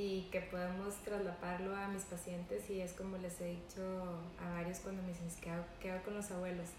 y 0.00 0.22
que 0.32 0.40
podemos 0.40 0.94
traslaparlo 1.04 1.76
a 1.76 1.88
mis 1.88 2.04
pacientes 2.04 2.70
y 2.70 2.80
es 2.80 2.94
como 2.94 3.18
les 3.18 3.38
he 3.42 3.48
dicho 3.48 3.82
a 4.42 4.50
varios 4.54 4.78
cuando 4.78 5.02
me 5.02 5.08
dicen 5.08 5.28
¿qué 5.78 5.90
hago, 5.90 6.02
con 6.02 6.14
los 6.14 6.30
abuelos? 6.30 6.70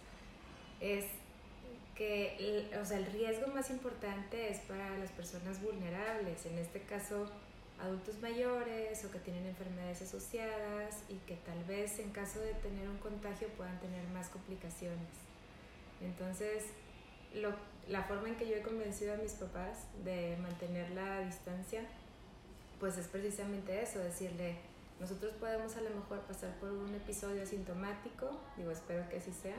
Es 0.80 1.06
que 1.96 2.68
o 2.82 2.84
sea, 2.84 2.98
el 2.98 3.06
riesgo 3.06 3.46
más 3.54 3.70
importante 3.70 4.50
es 4.50 4.60
para 4.62 4.98
las 4.98 5.12
personas 5.12 5.62
vulnerables, 5.62 6.48
en 6.48 6.58
este 6.58 6.82
caso 6.82 7.30
adultos 7.80 8.20
mayores 8.22 9.06
o 9.06 9.12
que 9.12 9.20
tienen 9.20 9.46
enfermedades 9.46 10.02
asociadas 10.02 11.04
y 11.08 11.18
que 11.28 11.36
tal 11.36 11.64
vez 11.66 12.00
en 12.00 12.10
caso 12.10 12.40
de 12.40 12.56
tener 12.56 12.90
un 12.90 12.98
contagio 12.98 13.50
puedan 13.50 13.80
tener 13.82 14.04
más 14.08 14.30
complicaciones. 14.30 15.14
Entonces, 16.02 16.64
lo, 17.36 17.54
la 17.88 18.04
forma 18.04 18.30
en 18.30 18.36
que 18.36 18.48
yo 18.48 18.56
he 18.56 18.62
convencido 18.64 19.14
a 19.14 19.18
mis 19.18 19.34
papás 19.34 19.86
de 20.04 20.38
mantener 20.42 20.90
la 20.92 21.20
distancia 21.20 21.86
pues 22.82 22.98
es 22.98 23.08
precisamente 23.08 23.80
eso, 23.80 24.00
decirle, 24.00 24.56
nosotros 25.00 25.34
podemos 25.40 25.78
a 25.78 25.82
lo 25.82 25.92
mejor 25.92 26.20
pasar 26.22 26.60
por 26.60 26.72
un 26.72 26.94
episodio 26.96 27.44
asintomático, 27.44 28.42
digo, 28.58 28.72
espero 28.72 29.08
que 29.08 29.18
así 29.18 29.32
sea, 29.32 29.56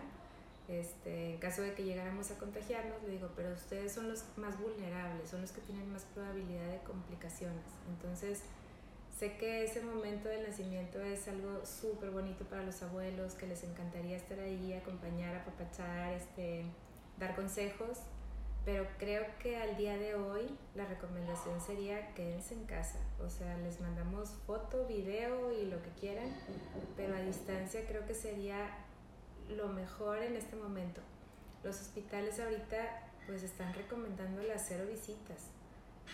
este, 0.66 1.34
en 1.34 1.38
caso 1.38 1.62
de 1.62 1.72
que 1.74 1.84
llegáramos 1.84 2.32
a 2.32 2.38
contagiarnos, 2.38 3.00
le 3.04 3.10
digo, 3.10 3.28
pero 3.36 3.52
ustedes 3.52 3.92
son 3.92 4.08
los 4.08 4.24
más 4.36 4.60
vulnerables, 4.60 5.30
son 5.30 5.40
los 5.40 5.52
que 5.52 5.60
tienen 5.60 5.90
más 5.92 6.02
probabilidad 6.14 6.66
de 6.66 6.78
complicaciones. 6.78 7.62
Entonces, 7.88 8.42
sé 9.16 9.36
que 9.36 9.64
ese 9.64 9.82
momento 9.82 10.28
del 10.28 10.42
nacimiento 10.42 11.00
es 11.00 11.28
algo 11.28 11.64
súper 11.64 12.10
bonito 12.10 12.44
para 12.46 12.64
los 12.64 12.82
abuelos, 12.82 13.34
que 13.34 13.46
les 13.46 13.62
encantaría 13.62 14.16
estar 14.16 14.40
ahí, 14.40 14.72
acompañar, 14.72 15.36
apapachar, 15.36 16.12
este, 16.14 16.64
dar 17.18 17.36
consejos, 17.36 17.98
pero 18.64 18.86
creo 18.98 19.26
que 19.40 19.56
al 19.56 19.76
día 19.76 19.96
de 19.96 20.14
hoy 20.14 20.42
la 20.74 20.86
recomendación 20.86 21.60
sería 21.60 22.14
quédense 22.14 22.54
en 22.54 22.64
casa. 22.64 22.98
O 23.24 23.28
sea, 23.28 23.56
les 23.58 23.80
mandamos 23.80 24.30
foto, 24.46 24.86
video 24.86 25.52
y 25.52 25.66
lo 25.66 25.82
que 25.82 25.90
quieran, 26.00 26.32
pero 26.96 27.16
a 27.16 27.20
distancia 27.20 27.84
creo 27.86 28.06
que 28.06 28.14
sería 28.14 28.70
lo 29.48 29.68
mejor 29.68 30.22
en 30.22 30.36
este 30.36 30.56
momento. 30.56 31.00
Los 31.64 31.80
hospitales 31.80 32.38
ahorita 32.38 33.10
pues 33.26 33.42
están 33.42 33.72
recomendando 33.74 34.42
las 34.42 34.64
cero 34.66 34.84
visitas. 34.88 35.48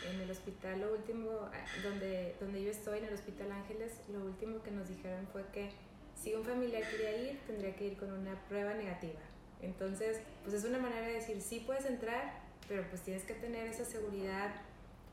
En 0.09 0.21
el 0.21 0.31
hospital, 0.31 0.81
lo 0.81 0.93
último, 0.93 1.31
ah, 1.53 1.67
donde, 1.83 2.37
donde 2.39 2.63
yo 2.63 2.71
estoy, 2.71 2.99
en 2.99 3.07
el 3.07 3.15
Hospital 3.15 3.51
Ángeles, 3.51 3.95
lo 4.13 4.21
último 4.25 4.63
que 4.63 4.71
nos 4.71 4.89
dijeron 4.89 5.27
fue 5.33 5.45
que 5.53 5.71
si 6.15 6.35
un 6.35 6.45
familiar 6.45 6.83
quería 6.89 7.31
ir, 7.31 7.41
tendría 7.47 7.75
que 7.75 7.87
ir 7.87 7.97
con 7.97 8.13
una 8.13 8.35
prueba 8.49 8.75
negativa. 8.75 9.19
Entonces, 9.63 10.21
pues 10.43 10.55
es 10.55 10.65
una 10.65 10.79
manera 10.79 11.07
de 11.07 11.15
decir, 11.15 11.41
sí 11.41 11.61
puedes 11.67 11.85
entrar, 11.85 12.41
pero 12.69 12.89
pues 12.89 13.03
tienes 13.03 13.25
que 13.25 13.35
tener 13.35 13.67
esa 13.67 13.85
seguridad, 13.85 14.55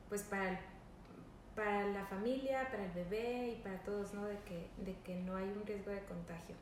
pues 0.10 0.24
para, 0.24 0.60
para 1.56 1.88
la 1.88 2.06
familia, 2.06 2.70
para 2.70 2.86
el 2.86 2.92
bebé 2.92 3.50
y 3.58 3.62
para 3.62 3.80
todos, 3.84 4.14
¿no? 4.14 4.26
De 4.26 4.38
que, 4.40 4.68
de 4.84 4.96
que 5.04 5.16
no 5.16 5.36
hay 5.36 5.48
un 5.48 5.66
riesgo 5.66 5.92
de 5.92 6.02
contagio. 6.02 6.56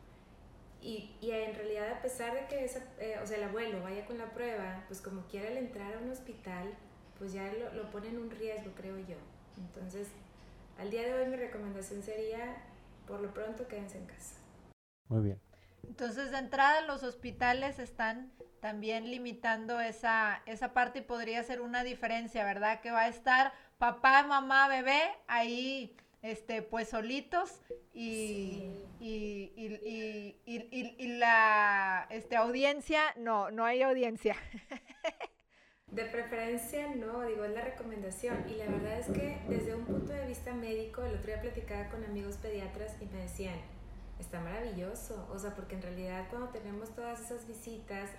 Y, 0.81 1.15
y 1.21 1.31
en 1.31 1.55
realidad, 1.55 1.93
a 1.93 2.01
pesar 2.01 2.33
de 2.33 2.45
que 2.47 2.65
esa, 2.65 2.83
eh, 2.99 3.17
o 3.23 3.25
sea, 3.25 3.37
el 3.37 3.43
abuelo 3.43 3.81
vaya 3.81 4.05
con 4.05 4.17
la 4.17 4.33
prueba, 4.33 4.83
pues 4.87 5.01
como 5.01 5.25
quiera 5.27 5.47
al 5.47 5.57
entrar 5.57 5.93
a 5.93 5.99
un 5.99 6.09
hospital, 6.09 6.73
pues 7.17 7.31
ya 7.31 7.51
lo, 7.53 7.73
lo 7.73 8.05
en 8.05 8.17
un 8.17 8.29
riesgo, 8.29 8.71
creo 8.75 8.97
yo. 8.99 9.15
Entonces, 9.57 10.09
al 10.77 10.89
día 10.89 11.03
de 11.03 11.13
hoy 11.13 11.29
mi 11.29 11.37
recomendación 11.37 12.03
sería, 12.03 12.57
por 13.07 13.21
lo 13.21 13.33
pronto, 13.33 13.67
quédense 13.67 13.97
en 13.97 14.05
casa. 14.05 14.35
Muy 15.07 15.23
bien. 15.23 15.42
Entonces, 15.87 16.31
de 16.31 16.37
entrada, 16.37 16.81
los 16.81 17.03
hospitales 17.03 17.79
están 17.79 18.31
también 18.59 19.11
limitando 19.11 19.79
esa, 19.81 20.41
esa 20.45 20.73
parte 20.73 20.99
y 20.99 21.01
podría 21.01 21.43
ser 21.43 21.61
una 21.61 21.83
diferencia, 21.83 22.45
¿verdad? 22.45 22.79
Que 22.81 22.91
va 22.91 23.01
a 23.01 23.07
estar 23.09 23.51
papá, 23.77 24.23
mamá, 24.23 24.69
bebé 24.69 25.01
ahí, 25.27 25.95
este, 26.21 26.61
pues 26.61 26.89
solitos 26.89 27.59
y, 27.93 28.71
y, 29.01 29.51
y, 29.57 30.37
y, 30.45 30.95
y, 30.97 31.07
la 31.17 32.07
este, 32.09 32.37
audiencia, 32.37 33.01
no, 33.17 33.51
no 33.51 33.65
hay 33.65 33.81
audiencia. 33.81 34.37
De 35.91 36.05
preferencia 36.05 36.87
no, 36.95 37.21
digo, 37.23 37.43
es 37.43 37.51
la 37.51 37.61
recomendación. 37.61 38.49
Y 38.49 38.55
la 38.55 38.65
verdad 38.65 38.97
es 38.97 39.07
que 39.11 39.41
desde 39.47 39.75
un 39.75 39.85
punto 39.85 40.11
de 40.11 40.25
vista 40.25 40.53
médico, 40.53 41.03
el 41.03 41.15
otro 41.15 41.27
día 41.27 41.41
platicaba 41.41 41.89
con 41.89 42.03
amigos 42.05 42.37
pediatras 42.37 42.95
y 42.99 43.05
me 43.05 43.21
decían, 43.21 43.59
está 44.23 44.39
maravilloso, 44.39 45.27
o 45.31 45.37
sea, 45.37 45.53
porque 45.55 45.75
en 45.75 45.81
realidad 45.81 46.25
cuando 46.29 46.49
tenemos 46.49 46.89
todas 46.95 47.19
esas 47.21 47.47
visitas 47.47 48.09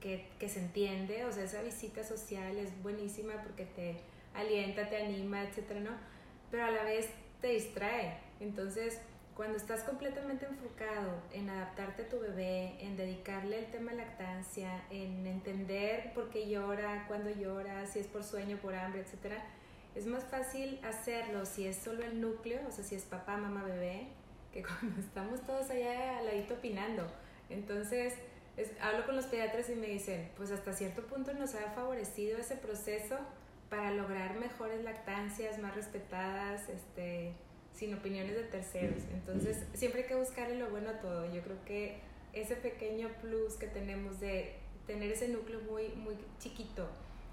que, 0.00 0.28
que, 0.38 0.48
se 0.48 0.60
entiende, 0.60 1.24
o 1.24 1.32
sea, 1.32 1.44
esa 1.44 1.62
visita 1.62 2.04
social 2.04 2.56
es 2.58 2.82
buenísima 2.82 3.42
porque 3.42 3.64
te 3.64 3.96
alienta, 4.34 4.88
te 4.88 5.02
anima, 5.02 5.42
etcétera, 5.42 5.80
¿no? 5.80 5.92
Pero 6.50 6.64
a 6.64 6.70
la 6.70 6.84
vez 6.84 7.08
te 7.40 7.48
distrae. 7.48 8.18
Entonces, 8.40 8.98
cuando 9.34 9.56
estás 9.56 9.82
completamente 9.82 10.46
enfocado 10.46 11.12
en 11.32 11.50
adaptarte 11.50 12.02
a 12.02 12.08
tu 12.08 12.20
bebé, 12.20 12.76
en 12.80 12.96
dedicarle 12.96 13.58
el 13.58 13.66
tema 13.66 13.92
lactancia, 13.92 14.84
en 14.90 15.26
entender 15.26 16.12
por 16.14 16.30
qué 16.30 16.48
llora, 16.48 17.04
cuándo 17.08 17.30
llora, 17.30 17.86
si 17.86 17.98
es 17.98 18.06
por 18.06 18.22
sueño, 18.22 18.58
por 18.58 18.74
hambre, 18.74 19.00
etcétera, 19.00 19.44
es 19.94 20.06
más 20.06 20.24
fácil 20.24 20.80
hacerlo 20.84 21.46
si 21.46 21.66
es 21.66 21.76
solo 21.76 22.04
el 22.04 22.20
núcleo, 22.20 22.60
o 22.68 22.70
sea, 22.70 22.84
si 22.84 22.94
es 22.94 23.04
papá, 23.04 23.36
mamá, 23.36 23.64
bebé, 23.64 24.08
que 24.54 24.62
cuando 24.62 25.00
estamos 25.00 25.44
todos 25.44 25.68
allá 25.68 26.18
al 26.18 26.26
ladito 26.26 26.54
opinando. 26.54 27.04
Entonces, 27.50 28.14
hablo 28.80 29.04
con 29.04 29.16
los 29.16 29.26
pediatras 29.26 29.68
y 29.68 29.74
me 29.74 29.88
dicen, 29.88 30.30
pues 30.36 30.52
hasta 30.52 30.72
cierto 30.72 31.04
punto 31.06 31.34
nos 31.34 31.54
ha 31.56 31.72
favorecido 31.72 32.38
ese 32.38 32.56
proceso 32.56 33.18
para 33.68 33.90
lograr 33.90 34.38
mejores 34.38 34.84
lactancias, 34.84 35.58
más 35.58 35.74
respetadas, 35.74 36.68
este, 36.68 37.32
sin 37.74 37.92
opiniones 37.94 38.36
de 38.36 38.44
terceros. 38.44 39.02
Entonces, 39.12 39.64
siempre 39.74 40.02
hay 40.02 40.06
que 40.06 40.14
buscarle 40.14 40.56
lo 40.56 40.70
bueno 40.70 40.90
a 40.90 41.00
todo. 41.00 41.32
Yo 41.34 41.42
creo 41.42 41.64
que 41.64 41.98
ese 42.32 42.54
pequeño 42.54 43.08
plus 43.20 43.54
que 43.54 43.66
tenemos 43.66 44.20
de 44.20 44.54
tener 44.86 45.10
ese 45.10 45.28
núcleo 45.28 45.60
muy, 45.62 45.88
muy 45.88 46.16
chiquito, 46.38 46.88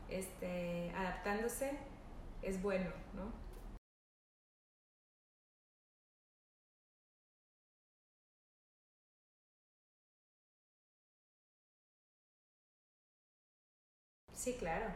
este, 0.09 0.91
adaptándose, 0.95 1.71
es 2.41 2.61
bueno, 2.61 2.89
¿no? 3.13 3.40
Sí, 14.41 14.55
claro. 14.57 14.87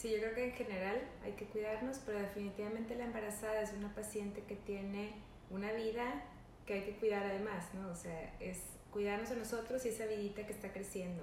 Sí, 0.00 0.10
yo 0.12 0.18
creo 0.18 0.34
que 0.34 0.44
en 0.44 0.52
general 0.52 0.98
hay 1.22 1.32
que 1.32 1.44
cuidarnos, 1.44 1.98
pero 2.06 2.18
definitivamente 2.18 2.94
la 2.94 3.04
embarazada 3.04 3.60
es 3.60 3.74
una 3.74 3.94
paciente 3.94 4.42
que 4.44 4.56
tiene 4.56 5.12
una 5.50 5.72
vida 5.72 6.24
que 6.64 6.72
hay 6.72 6.84
que 6.84 6.96
cuidar 6.96 7.22
además, 7.22 7.66
¿no? 7.74 7.90
O 7.90 7.94
sea, 7.94 8.34
es 8.40 8.60
cuidarnos 8.90 9.30
a 9.30 9.34
nosotros 9.34 9.84
y 9.84 9.90
esa 9.90 10.06
vidita 10.06 10.46
que 10.46 10.54
está 10.54 10.72
creciendo. 10.72 11.22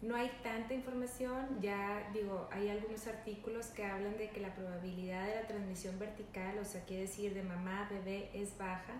No 0.00 0.16
hay 0.16 0.30
tanta 0.42 0.72
información, 0.72 1.60
ya 1.60 2.10
digo, 2.14 2.48
hay 2.50 2.70
algunos 2.70 3.06
artículos 3.06 3.66
que 3.66 3.84
hablan 3.84 4.16
de 4.16 4.30
que 4.30 4.40
la 4.40 4.54
probabilidad 4.54 5.26
de 5.26 5.34
la 5.34 5.46
transmisión 5.46 5.98
vertical, 5.98 6.58
o 6.58 6.64
sea, 6.64 6.86
quiere 6.86 7.02
decir 7.02 7.34
de 7.34 7.42
mamá 7.42 7.84
a 7.84 7.90
bebé, 7.90 8.30
es 8.32 8.56
baja, 8.56 8.94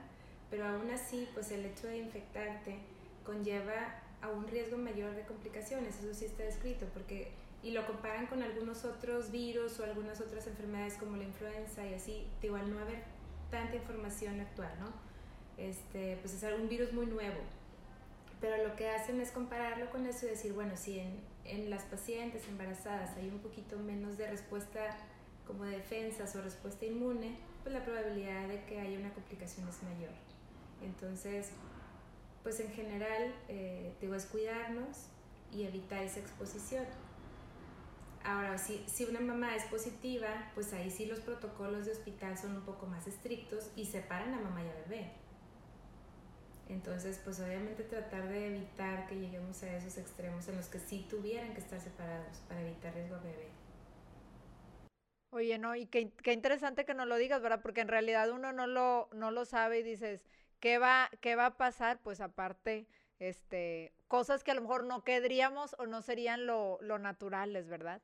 pero 0.51 0.67
aún 0.67 0.91
así, 0.91 1.27
pues 1.33 1.51
el 1.53 1.65
hecho 1.65 1.87
de 1.87 1.97
infectarte 1.97 2.81
conlleva 3.25 3.95
a 4.21 4.29
un 4.29 4.47
riesgo 4.47 4.77
mayor 4.77 5.15
de 5.15 5.23
complicaciones, 5.23 5.97
eso 6.01 6.13
sí 6.13 6.27
está 6.27 6.43
descrito, 6.43 6.85
porque 6.93 7.33
y 7.67 7.73
lo 7.73 7.85
comparan 7.85 8.29
con 8.29 8.45
algunos 8.45 8.85
otros 8.85 9.33
virus 9.33 9.81
o 9.81 9.85
algunas 9.85 10.21
otras 10.21 10.47
enfermedades 10.47 10.95
como 10.95 11.17
la 11.17 11.25
influenza 11.25 11.85
y 11.85 11.95
así, 11.95 12.25
igual 12.41 12.71
no 12.71 12.79
haber 12.79 13.03
tanta 13.51 13.75
información 13.75 14.41
actual, 14.41 14.71
¿no? 14.79 14.93
Este, 15.61 16.17
pues 16.23 16.33
es 16.35 16.45
algún 16.45 16.69
virus 16.69 16.93
muy 16.93 17.07
nuevo. 17.07 17.41
Pero 18.41 18.69
lo 18.69 18.77
que 18.77 18.89
hacen 18.89 19.21
es 19.21 19.33
compararlo 19.33 19.91
con 19.91 20.07
eso 20.07 20.27
y 20.27 20.31
decir, 20.31 20.53
bueno, 20.53 20.77
si 20.77 21.01
en, 21.01 21.19
en 21.45 21.69
las 21.69 21.83
pacientes 21.83 22.47
embarazadas 22.47 23.17
hay 23.17 23.29
un 23.31 23.41
poquito 23.41 23.77
menos 23.81 24.17
de 24.17 24.31
respuesta 24.31 24.97
como 25.45 25.65
de 25.65 25.79
defensas 25.79 26.37
o 26.37 26.43
respuesta 26.43 26.85
inmune, 26.85 27.37
pues 27.65 27.75
la 27.75 27.85
probabilidad 27.85 28.47
de 28.47 28.63
que 28.67 28.79
haya 28.79 28.97
una 28.97 29.13
complicación 29.13 29.69
es 29.69 29.83
mayor. 29.83 30.15
Entonces, 30.85 31.49
pues 32.45 32.61
en 32.61 32.71
general, 32.71 33.35
eh, 33.49 33.93
digo, 34.01 34.15
es 34.15 34.27
cuidarnos 34.27 35.09
y 35.53 35.65
evitar 35.65 36.05
esa 36.05 36.21
exposición. 36.21 36.85
Ahora, 38.27 38.59
si, 38.59 38.83
si 38.89 39.05
una 39.05 39.21
mamá 39.21 39.55
es 39.55 39.63
positiva, 39.67 40.51
pues 40.55 40.73
ahí 40.73 40.91
sí 40.91 41.07
los 41.07 41.21
protocolos 41.21 41.87
de 41.87 41.93
hospital 41.93 42.37
son 42.37 42.57
un 42.57 42.63
poco 42.63 42.87
más 42.87 43.07
estrictos 43.07 43.71
y 43.77 43.87
separan 43.87 44.35
a 44.35 44.41
mamá 44.41 44.65
y 44.65 44.69
a 44.69 44.75
bebé. 44.75 45.13
Entonces, 46.69 47.21
pues 47.23 47.39
obviamente 47.39 47.85
tratar 47.85 48.29
de 48.29 48.49
evitar 48.49 49.07
que 49.07 49.15
lleguemos 49.15 49.63
a 49.63 49.77
esos 49.77 49.97
extremos 49.97 50.49
en 50.49 50.57
los 50.57 50.67
que 50.67 50.81
sí 50.81 51.07
tuvieran 51.09 51.55
que 51.55 51.61
estar 51.61 51.81
separados 51.81 52.39
para 52.49 52.63
evitar 52.63 52.93
riesgo 52.95 53.15
a 53.15 53.21
bebé. 53.21 53.49
Oye, 55.31 55.59
no, 55.59 55.77
y 55.77 55.87
qué, 55.87 56.11
interesante 56.33 56.85
que 56.85 56.95
no 56.95 57.07
lo 57.07 57.17
digas, 57.17 57.43
¿verdad? 57.43 57.61
Porque 57.63 57.83
en 57.83 57.89
realidad 57.89 58.31
uno 58.31 58.53
no 58.53 58.67
lo, 58.67 59.09
no 59.13 59.31
lo 59.31 59.45
sabe 59.45 59.81
y 59.81 59.83
dices, 59.85 60.25
¿qué 60.59 60.79
va, 60.79 61.11
qué 61.21 61.37
va 61.37 61.47
a 61.47 61.57
pasar? 61.57 62.01
Pues 62.03 62.21
aparte, 62.21 62.89
este, 63.19 63.93
cosas 64.09 64.45
que 64.45 64.51
a 64.51 64.55
lo 64.55 64.63
mejor 64.63 64.85
no 64.85 65.05
querríamos 65.05 65.75
o 65.79 65.87
no 65.87 66.03
serían 66.03 66.47
lo, 66.47 66.79
lo 66.81 66.99
naturales, 66.99 67.69
¿verdad? 67.69 68.03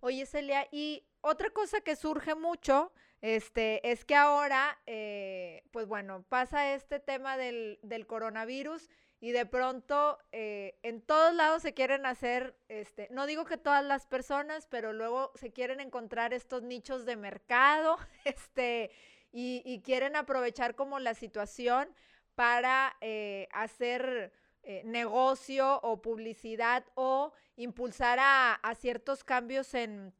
Oye, 0.00 0.24
Celia, 0.26 0.66
y 0.70 1.04
otra 1.20 1.50
cosa 1.50 1.80
que 1.82 1.94
surge 1.94 2.34
mucho, 2.34 2.92
este, 3.20 3.90
es 3.90 4.04
que 4.04 4.14
ahora, 4.14 4.78
eh, 4.86 5.62
pues 5.72 5.86
bueno, 5.86 6.24
pasa 6.28 6.74
este 6.74 7.00
tema 7.00 7.36
del, 7.36 7.78
del 7.82 8.06
coronavirus 8.06 8.88
y 9.20 9.32
de 9.32 9.44
pronto 9.44 10.18
eh, 10.32 10.78
en 10.82 11.02
todos 11.02 11.34
lados 11.34 11.60
se 11.60 11.74
quieren 11.74 12.06
hacer, 12.06 12.56
este, 12.68 13.08
no 13.10 13.26
digo 13.26 13.44
que 13.44 13.58
todas 13.58 13.84
las 13.84 14.06
personas, 14.06 14.66
pero 14.66 14.94
luego 14.94 15.32
se 15.34 15.52
quieren 15.52 15.80
encontrar 15.80 16.32
estos 16.32 16.62
nichos 16.62 17.04
de 17.04 17.16
mercado, 17.16 17.98
este, 18.24 18.90
y, 19.32 19.62
y 19.66 19.82
quieren 19.82 20.16
aprovechar 20.16 20.74
como 20.74 20.98
la 20.98 21.12
situación 21.12 21.94
para 22.34 22.96
eh, 23.00 23.48
hacer 23.52 24.32
eh, 24.62 24.82
negocio 24.84 25.80
o 25.82 26.00
publicidad 26.02 26.84
o 26.94 27.32
impulsar 27.56 28.18
a, 28.20 28.74
ciertos 28.74 29.24
cambios 29.24 29.74
en, 29.74 30.14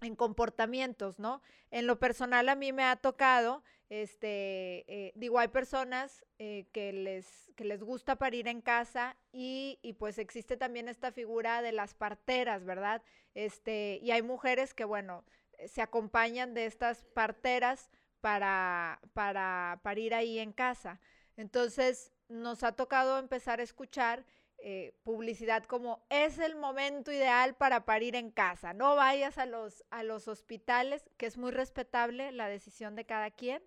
en 0.00 0.16
comportamientos, 0.16 1.18
¿no? 1.18 1.42
En 1.70 1.86
lo 1.86 1.98
personal 1.98 2.48
a 2.48 2.54
mí 2.54 2.72
me 2.72 2.84
ha 2.84 2.96
tocado, 2.96 3.62
este, 3.88 4.84
eh, 4.88 5.12
digo, 5.14 5.38
hay 5.38 5.48
personas 5.48 6.24
que, 6.38 6.92
les, 6.92 7.52
que 7.56 7.64
les 7.64 7.82
gusta 7.82 8.16
parir 8.16 8.48
en 8.48 8.60
casa 8.60 9.16
y, 9.32 9.78
y, 9.82 9.94
pues 9.94 10.18
existe 10.18 10.56
también 10.56 10.88
esta 10.88 11.10
figura 11.10 11.62
de 11.62 11.72
las 11.72 11.94
parteras, 11.94 12.64
¿verdad? 12.64 13.02
Este, 13.34 13.98
y 14.02 14.10
hay 14.10 14.22
mujeres 14.22 14.74
que, 14.74 14.84
bueno, 14.84 15.24
se 15.66 15.82
acompañan 15.82 16.54
de 16.54 16.66
estas 16.66 17.04
parteras 17.14 17.90
para, 18.20 19.00
para 19.12 19.80
parir 19.82 20.14
ahí 20.14 20.38
en 20.38 20.52
casa. 20.52 21.00
Entonces, 21.36 22.12
nos 22.28 22.62
ha 22.62 22.72
tocado 22.72 23.18
empezar 23.18 23.60
a 23.60 23.64
escuchar 23.64 24.24
eh, 24.58 24.94
publicidad 25.02 25.64
como 25.64 26.06
es 26.08 26.38
el 26.38 26.56
momento 26.56 27.12
ideal 27.12 27.54
para 27.54 27.84
parir 27.84 28.16
en 28.16 28.30
casa. 28.30 28.72
No 28.72 28.96
vayas 28.96 29.36
a 29.36 29.44
los, 29.44 29.84
a 29.90 30.02
los 30.02 30.26
hospitales, 30.26 31.10
que 31.18 31.26
es 31.26 31.36
muy 31.36 31.50
respetable 31.50 32.32
la 32.32 32.48
decisión 32.48 32.94
de 32.96 33.04
cada 33.04 33.30
quien. 33.30 33.62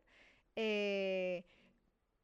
Eh, 0.56 1.46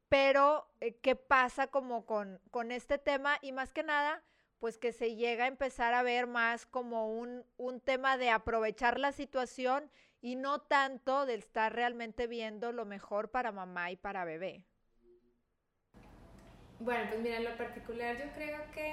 pero, 0.09 0.67
eh, 0.79 0.95
¿qué 1.01 1.15
pasa 1.15 1.67
como 1.67 2.05
con, 2.05 2.41
con, 2.49 2.71
este 2.71 2.97
tema? 2.97 3.37
Y 3.43 3.51
más 3.51 3.73
que 3.73 3.83
nada, 3.83 4.23
pues 4.57 4.79
que 4.79 4.91
se 4.91 5.15
llega 5.15 5.43
a 5.43 5.47
empezar 5.47 5.93
a 5.93 6.01
ver 6.01 6.25
más 6.25 6.65
como 6.65 7.13
un, 7.13 7.45
un 7.57 7.79
tema 7.79 8.17
de 8.17 8.31
aprovechar 8.31 8.99
la 8.99 9.11
situación 9.11 9.91
y 10.19 10.35
no 10.35 10.61
tanto 10.61 11.27
de 11.27 11.35
estar 11.35 11.75
realmente 11.75 12.25
viendo 12.25 12.71
lo 12.71 12.85
mejor 12.85 13.29
para 13.29 13.51
mamá 13.51 13.91
y 13.91 13.97
para 13.97 14.25
bebé. 14.25 14.65
Bueno, 16.83 17.05
pues 17.07 17.21
mira, 17.21 17.37
en 17.37 17.45
lo 17.45 17.55
particular 17.55 18.17
yo 18.17 18.25
creo 18.35 18.59
que 18.73 18.91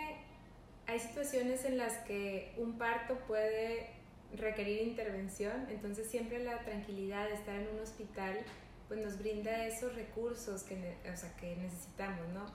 hay 0.87 1.01
situaciones 1.01 1.65
en 1.65 1.77
las 1.77 1.95
que 2.05 2.55
un 2.57 2.79
parto 2.79 3.17
puede 3.27 3.91
requerir 4.33 4.83
intervención, 4.83 5.67
entonces 5.69 6.09
siempre 6.09 6.39
la 6.39 6.61
tranquilidad 6.61 7.27
de 7.27 7.35
estar 7.35 7.57
en 7.57 7.67
un 7.67 7.81
hospital 7.81 8.39
pues 8.87 9.05
nos 9.05 9.19
brinda 9.19 9.67
esos 9.67 9.97
recursos 9.97 10.63
que, 10.63 10.99
o 11.13 11.17
sea, 11.17 11.37
que 11.37 11.57
necesitamos, 11.57 12.29
¿no? 12.29 12.47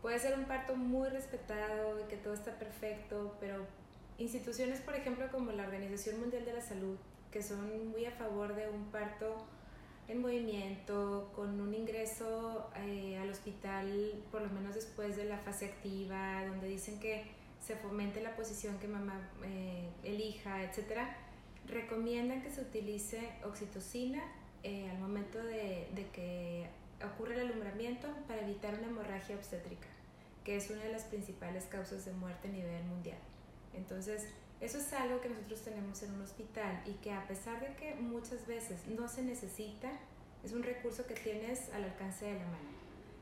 Puede 0.00 0.18
ser 0.18 0.38
un 0.38 0.46
parto 0.46 0.74
muy 0.76 1.10
respetado 1.10 2.00
y 2.00 2.04
que 2.04 2.16
todo 2.16 2.32
está 2.32 2.58
perfecto, 2.58 3.36
pero 3.38 3.66
instituciones, 4.16 4.80
por 4.80 4.94
ejemplo, 4.94 5.30
como 5.30 5.52
la 5.52 5.64
Organización 5.64 6.20
Mundial 6.20 6.46
de 6.46 6.54
la 6.54 6.62
Salud, 6.62 6.96
que 7.30 7.42
son 7.42 7.90
muy 7.90 8.06
a 8.06 8.12
favor 8.12 8.54
de 8.54 8.70
un 8.70 8.86
parto 8.90 9.46
en 10.08 10.20
movimiento, 10.20 11.30
con 11.34 11.60
un 11.60 11.74
ingreso 11.74 12.70
eh, 12.76 13.18
al 13.18 13.30
hospital, 13.30 14.14
por 14.32 14.42
lo 14.42 14.48
menos 14.50 14.74
después 14.74 15.16
de 15.16 15.24
la 15.24 15.38
fase 15.38 15.66
activa, 15.66 16.44
donde 16.46 16.68
dicen 16.68 16.98
que 16.98 17.24
se 17.64 17.76
fomente 17.76 18.20
la 18.20 18.34
posición 18.34 18.78
que 18.78 18.88
mamá 18.88 19.20
eh, 19.44 19.88
elija, 20.02 20.64
etc., 20.64 21.02
recomiendan 21.66 22.42
que 22.42 22.50
se 22.50 22.62
utilice 22.62 23.32
oxitocina 23.44 24.22
eh, 24.62 24.90
al 24.90 24.98
momento 24.98 25.38
de, 25.38 25.88
de, 25.94 26.06
que 26.12 26.66
ocurre 27.14 27.34
el 27.34 27.48
alumbramiento 27.48 28.08
para 28.26 28.42
evitar 28.42 28.74
una 28.74 28.88
hemorragia 28.88 29.36
obstétrica, 29.36 29.86
que 30.44 30.56
es 30.56 30.70
una 30.70 30.82
de 30.82 30.92
las 30.92 31.04
principales 31.04 31.66
causas 31.66 32.04
de 32.04 32.12
muerte 32.12 32.48
a 32.48 32.50
nivel 32.50 32.82
mundial. 32.84 33.18
Entonces, 33.74 34.26
eso 34.60 34.78
es 34.78 34.92
algo 34.92 35.20
que 35.20 35.30
nosotros 35.30 35.62
tenemos 35.62 36.02
en 36.02 36.12
un 36.12 36.22
hospital 36.22 36.82
y 36.86 36.92
que 36.94 37.12
a 37.12 37.26
pesar 37.26 37.60
de 37.60 37.74
que 37.76 37.94
muchas 37.94 38.46
veces 38.46 38.86
no 38.88 39.08
se 39.08 39.22
necesita, 39.22 39.90
es 40.44 40.52
un 40.52 40.62
recurso 40.62 41.06
que 41.06 41.14
tienes 41.14 41.72
al 41.72 41.84
alcance 41.84 42.26
de 42.26 42.34
la 42.34 42.44
mano. 42.44 42.80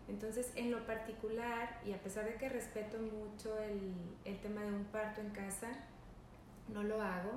Entonces, 0.09 0.51
en 0.57 0.71
lo 0.71 0.87
particular, 0.87 1.81
y 1.85 1.93
a 1.93 1.99
pesar 1.99 2.25
de 2.25 2.35
que 2.35 2.49
respeto 2.49 2.99
mucho 2.99 3.59
el, 3.59 3.93
el 4.25 4.41
tema 4.41 4.63
de 4.63 4.73
un 4.73 4.85
parto 4.87 5.21
en 5.21 5.31
casa, 5.31 5.69
no 6.73 6.83
lo 6.83 7.03
hago. 7.03 7.33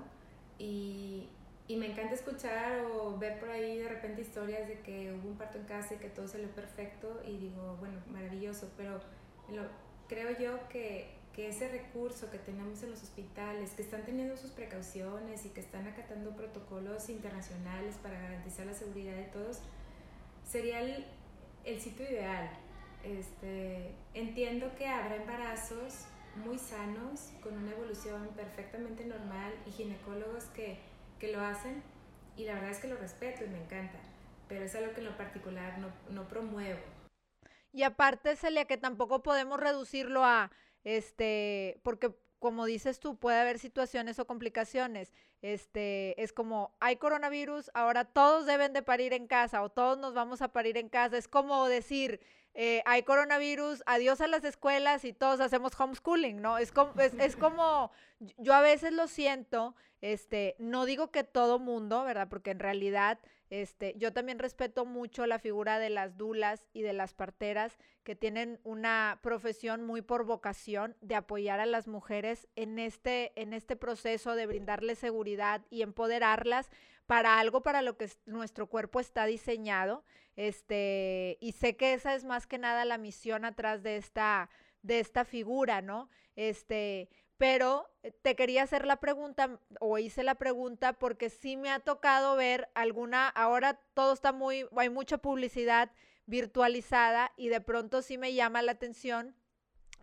Y, 0.57 1.27
y, 1.67 1.75
me 1.75 1.91
encanta 1.91 2.15
escuchar 2.15 2.85
o 2.85 3.17
ver 3.17 3.39
por 3.39 3.49
ahí 3.49 3.79
de 3.79 3.89
repente 3.89 4.21
historias 4.21 4.67
de 4.67 4.79
que 4.81 5.13
hubo 5.13 5.29
un 5.29 5.37
parto 5.37 5.57
en 5.57 5.65
casa 5.65 5.95
y 5.95 5.97
que 5.97 6.09
todo 6.09 6.27
salió 6.27 6.47
perfecto 6.49 7.21
y 7.25 7.37
digo, 7.37 7.75
bueno, 7.79 7.99
maravilloso, 8.11 8.69
pero 8.77 8.99
lo, 9.49 9.63
creo 10.07 10.37
yo 10.37 10.67
que 10.69 11.09
que 11.35 11.47
ese 11.47 11.69
recurso 11.69 12.29
que 12.29 12.37
tenemos 12.37 12.83
en 12.83 12.91
los 12.91 13.03
hospitales, 13.03 13.71
que 13.71 13.81
están 13.81 14.03
teniendo 14.03 14.35
sus 14.35 14.51
precauciones 14.51 15.45
y 15.45 15.49
que 15.49 15.61
están 15.61 15.87
acatando 15.87 16.35
protocolos 16.35 17.09
internacionales 17.09 17.95
para 18.03 18.19
garantizar 18.19 18.65
la 18.65 18.73
seguridad 18.73 19.15
de 19.15 19.25
todos, 19.25 19.59
sería 20.45 20.81
el, 20.81 21.05
el 21.63 21.79
sitio 21.79 22.09
ideal. 22.09 22.49
Este, 23.03 23.95
entiendo 24.13 24.75
que 24.77 24.87
habrá 24.87 25.15
embarazos 25.15 26.05
muy 26.35 26.57
sanos, 26.57 27.31
con 27.41 27.57
una 27.57 27.71
evolución 27.71 28.29
perfectamente 28.35 29.05
normal 29.05 29.53
y 29.65 29.71
ginecólogos 29.71 30.45
que, 30.45 30.79
que 31.19 31.31
lo 31.31 31.41
hacen 31.41 31.81
y 32.37 32.45
la 32.45 32.55
verdad 32.55 32.71
es 32.71 32.79
que 32.79 32.87
lo 32.87 32.97
respeto 32.97 33.43
y 33.43 33.49
me 33.49 33.61
encanta, 33.61 33.99
pero 34.47 34.65
es 34.65 34.75
algo 34.75 34.93
que 34.93 34.99
en 34.99 35.05
lo 35.05 35.17
particular 35.17 35.77
no, 35.79 35.91
no 36.09 36.27
promuevo. 36.27 36.79
Y 37.73 37.83
aparte, 37.83 38.35
Celia, 38.35 38.65
que 38.65 38.77
tampoco 38.77 39.23
podemos 39.23 39.59
reducirlo 39.59 40.25
a 40.25 40.51
este, 40.83 41.79
porque 41.83 42.15
como 42.41 42.65
dices 42.65 42.99
tú, 42.99 43.17
puede 43.17 43.39
haber 43.39 43.59
situaciones 43.59 44.17
o 44.17 44.25
complicaciones. 44.25 45.13
Este, 45.43 46.19
es 46.21 46.33
como, 46.33 46.75
hay 46.79 46.95
coronavirus, 46.95 47.69
ahora 47.75 48.03
todos 48.03 48.47
deben 48.47 48.73
de 48.73 48.81
parir 48.81 49.13
en 49.13 49.27
casa 49.27 49.61
o 49.61 49.69
todos 49.69 49.99
nos 49.99 50.15
vamos 50.15 50.41
a 50.41 50.47
parir 50.47 50.75
en 50.77 50.89
casa. 50.89 51.19
Es 51.19 51.27
como 51.27 51.67
decir, 51.67 52.19
eh, 52.55 52.81
hay 52.85 53.03
coronavirus, 53.03 53.83
adiós 53.85 54.21
a 54.21 54.27
las 54.27 54.43
escuelas 54.43 55.05
y 55.05 55.13
todos 55.13 55.39
hacemos 55.39 55.79
homeschooling, 55.79 56.41
¿no? 56.41 56.57
Es 56.57 56.71
como, 56.71 56.99
es, 56.99 57.13
es 57.13 57.35
como, 57.35 57.91
yo 58.37 58.55
a 58.55 58.61
veces 58.61 58.91
lo 58.91 59.07
siento, 59.07 59.75
este, 60.01 60.55
no 60.57 60.85
digo 60.85 61.11
que 61.11 61.23
todo 61.23 61.59
mundo, 61.59 62.03
¿verdad? 62.03 62.27
Porque 62.27 62.49
en 62.49 62.59
realidad 62.59 63.19
este, 63.51 63.93
yo 63.97 64.13
también 64.13 64.39
respeto 64.39 64.85
mucho 64.85 65.27
la 65.27 65.37
figura 65.37 65.77
de 65.77 65.89
las 65.89 66.15
dulas 66.15 66.65
y 66.71 66.83
de 66.83 66.93
las 66.93 67.13
parteras 67.13 67.77
que 68.03 68.15
tienen 68.15 68.61
una 68.63 69.19
profesión 69.21 69.83
muy 69.83 70.01
por 70.01 70.23
vocación 70.23 70.95
de 71.01 71.15
apoyar 71.15 71.59
a 71.59 71.65
las 71.65 71.89
mujeres 71.89 72.47
en 72.55 72.79
este, 72.79 73.33
en 73.35 73.51
este 73.51 73.75
proceso 73.75 74.35
de 74.35 74.45
brindarles 74.45 74.99
seguridad 74.99 75.65
y 75.69 75.81
empoderarlas 75.81 76.69
para 77.07 77.39
algo 77.39 77.61
para 77.61 77.81
lo 77.81 77.97
que 77.97 78.09
nuestro 78.25 78.67
cuerpo 78.67 79.01
está 79.01 79.25
diseñado. 79.25 80.05
Este, 80.37 81.37
y 81.41 81.51
sé 81.51 81.75
que 81.75 81.91
esa 81.91 82.15
es 82.15 82.23
más 82.23 82.47
que 82.47 82.57
nada 82.57 82.85
la 82.85 82.97
misión 82.97 83.43
atrás 83.43 83.83
de 83.83 83.97
esta, 83.97 84.49
de 84.81 85.01
esta 85.01 85.25
figura, 85.25 85.81
¿no? 85.81 86.09
Este, 86.37 87.09
pero 87.41 87.89
eh, 88.03 88.11
te 88.21 88.35
quería 88.35 88.61
hacer 88.61 88.85
la 88.85 88.97
pregunta 88.97 89.59
o 89.79 89.97
hice 89.97 90.21
la 90.21 90.35
pregunta 90.35 90.93
porque 90.93 91.31
sí 91.31 91.57
me 91.57 91.71
ha 91.71 91.79
tocado 91.79 92.35
ver 92.35 92.69
alguna, 92.75 93.27
ahora 93.29 93.79
todo 93.95 94.13
está 94.13 94.31
muy, 94.31 94.67
hay 94.77 94.91
mucha 94.91 95.17
publicidad 95.17 95.89
virtualizada 96.27 97.31
y 97.37 97.49
de 97.49 97.59
pronto 97.59 98.03
sí 98.03 98.19
me 98.19 98.35
llama 98.35 98.61
la 98.61 98.73
atención 98.73 99.35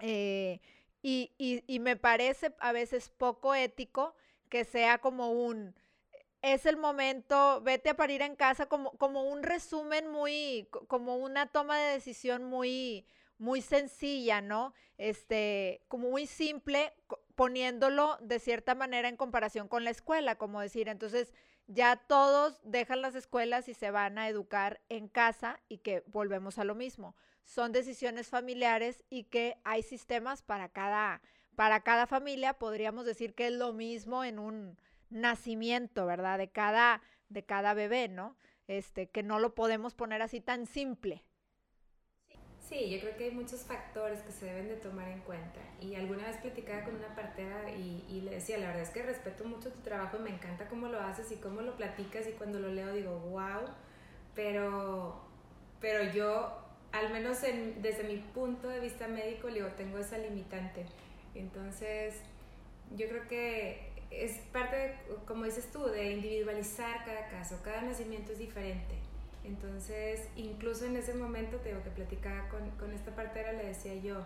eh, 0.01 0.61
y, 1.01 1.31
y, 1.39 1.63
y 1.69 1.79
me 1.79 1.95
parece 1.95 2.57
a 2.59 2.73
veces 2.73 3.09
poco 3.09 3.55
ético 3.55 4.17
que 4.49 4.65
sea 4.65 4.99
como 4.99 5.31
un, 5.31 5.77
es 6.43 6.67
el 6.67 6.77
momento, 6.77 7.61
vete 7.61 7.91
a 7.91 7.97
parir 7.97 8.21
en 8.21 8.35
casa, 8.35 8.67
como, 8.67 8.91
como 8.99 9.23
un 9.23 9.45
resumen 9.45 10.09
muy, 10.09 10.67
como 10.89 11.15
una 11.19 11.47
toma 11.47 11.79
de 11.79 11.93
decisión 11.93 12.43
muy, 12.43 13.07
muy 13.39 13.63
sencilla, 13.63 14.41
¿no? 14.41 14.75
Este, 14.97 15.85
como 15.87 16.11
muy 16.11 16.27
simple, 16.27 16.93
poniéndolo 17.39 18.19
de 18.21 18.41
cierta 18.41 18.75
manera 18.75 19.09
en 19.09 19.17
comparación 19.17 19.69
con 19.69 19.85
la 19.85 19.91
escuela, 19.91 20.35
como 20.35 20.61
decir, 20.61 20.89
entonces 20.89 21.33
ya 21.69 21.95
todos 21.95 22.61
dejan 22.65 23.01
las 23.01 23.15
escuelas 23.15 23.69
y 23.69 23.75
se 23.75 23.93
van 23.93 24.19
a 24.19 24.29
educar 24.29 24.81
en 24.89 25.07
casa 25.07 25.61
y 25.69 25.79
que 25.79 26.03
volvemos 26.09 26.59
a 26.59 26.65
lo 26.65 26.75
mismo. 26.75 27.15
Son 27.45 27.71
decisiones 27.71 28.27
familiares 28.27 29.05
y 29.09 29.23
que 29.23 29.57
hay 29.63 29.85
sistemas 29.85 30.43
para 30.43 30.69
cada, 30.69 31.23
para 31.55 31.85
cada 31.85 32.09
familia, 32.09 32.55
podríamos 32.55 33.07
decir 33.07 33.37
que 33.37 33.47
es 33.47 33.53
lo 33.53 33.73
mismo 33.73 34.25
en 34.25 34.41
un 34.41 34.77
nacimiento, 35.09 36.07
¿verdad? 36.07 36.39
De 36.39 36.51
cada, 36.51 37.03
de 37.29 37.45
cada 37.45 37.73
bebé, 37.73 38.09
¿no? 38.09 38.37
Este, 38.67 39.11
que 39.11 39.23
no 39.23 39.39
lo 39.39 39.55
podemos 39.55 39.95
poner 39.95 40.23
así 40.23 40.41
tan 40.41 40.67
simple. 40.67 41.23
Sí, 42.69 42.91
yo 42.91 43.01
creo 43.01 43.17
que 43.17 43.25
hay 43.25 43.31
muchos 43.31 43.63
factores 43.63 44.21
que 44.21 44.31
se 44.31 44.45
deben 44.45 44.69
de 44.69 44.77
tomar 44.77 45.09
en 45.09 45.21
cuenta. 45.21 45.61
Y 45.81 45.95
alguna 45.95 46.27
vez 46.27 46.37
platicaba 46.37 46.85
con 46.85 46.97
una 46.97 47.15
partera 47.15 47.71
y, 47.71 48.05
y, 48.11 48.21
le 48.21 48.33
decía, 48.33 48.59
la 48.59 48.67
verdad 48.67 48.83
es 48.83 48.91
que 48.91 49.03
respeto 49.03 49.45
mucho 49.45 49.71
tu 49.73 49.81
trabajo, 49.81 50.19
me 50.19 50.29
encanta 50.29 50.69
cómo 50.69 50.89
lo 50.89 51.01
haces 51.01 51.33
y 51.33 51.37
cómo 51.37 51.63
lo 51.63 51.77
platicas 51.77 52.29
y 52.29 52.33
cuando 52.33 52.59
lo 52.59 52.69
leo 52.69 52.93
digo, 52.93 53.19
wow, 53.31 53.71
pero, 54.35 55.19
pero 55.81 56.13
yo, 56.13 56.59
al 56.93 57.11
menos 57.11 57.41
desde 57.41 58.05
mi 58.05 58.19
punto 58.19 58.69
de 58.69 58.81
vista 58.81 59.09
médico, 59.09 59.49
digo, 59.49 59.69
tengo 59.69 59.97
esa 59.97 60.19
limitante. 60.19 60.85
Entonces, 61.35 62.17
yo 62.95 63.09
creo 63.09 63.27
que 63.29 63.93
es 64.11 64.41
parte, 64.53 64.95
como 65.27 65.45
dices 65.45 65.71
tú, 65.73 65.87
de 65.87 66.13
individualizar 66.13 67.03
cada 67.07 67.29
caso, 67.31 67.61
cada 67.65 67.81
nacimiento 67.81 68.33
es 68.33 68.39
diferente 68.39 68.98
entonces, 69.49 70.29
incluso 70.37 70.85
en 70.85 70.97
ese 70.97 71.15
momento, 71.15 71.57
te 71.57 71.71
digo 71.71 71.83
que 71.83 71.91
platicaba 71.91 72.49
con, 72.51 72.71
con 72.73 72.93
esta 72.93 73.15
partera, 73.15 73.53
le 73.53 73.67
decía 73.67 73.95
yo, 73.95 74.23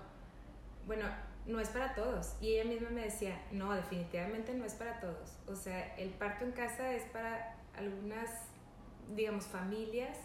bueno, 0.87 1.07
no 1.47 1.61
es 1.61 1.69
para 1.69 1.95
todos. 1.95 2.35
Y 2.41 2.55
ella 2.55 2.65
misma 2.65 2.91
me 2.91 3.03
decía, 3.03 3.41
no, 3.53 3.73
definitivamente 3.73 4.53
no 4.53 4.65
es 4.65 4.75
para 4.75 4.99
todos. 5.01 5.39
O 5.47 5.55
sea, 5.55 5.95
el 5.97 6.11
parto 6.11 6.45
en 6.45 6.53
casa 6.53 6.93
es 6.93 7.05
para 7.05 7.57
algunas, 7.77 8.31
digamos, 9.15 9.47
familias 9.47 10.19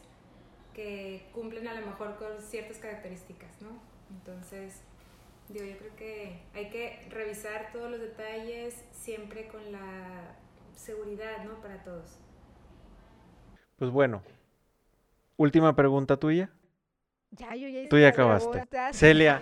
que 0.74 1.30
cumplen 1.32 1.68
a 1.68 1.80
lo 1.80 1.86
mejor 1.86 2.18
con 2.18 2.42
ciertas 2.42 2.78
características, 2.78 3.62
¿no? 3.62 3.70
Entonces, 4.10 4.82
digo, 5.50 5.66
yo 5.66 5.78
creo 5.78 5.96
que 5.96 6.42
hay 6.56 6.70
que 6.72 7.08
revisar 7.10 7.72
todos 7.72 7.92
los 7.92 8.00
detalles 8.00 8.84
siempre 8.92 9.48
con 9.48 9.72
la 9.72 10.36
seguridad, 10.76 11.44
¿no? 11.46 11.62
Para 11.62 11.84
todos. 11.84 12.18
Pues 13.78 13.92
bueno, 13.92 14.24
Última 15.38 15.76
pregunta 15.76 16.17
tuya. 16.17 16.50
Ya, 17.32 17.56
yo 17.56 17.67
ya 17.67 17.80
hice 17.82 17.89
Tú 17.89 17.97
ya 18.00 18.10
acabaste. 18.10 18.63
Celia. 18.91 19.41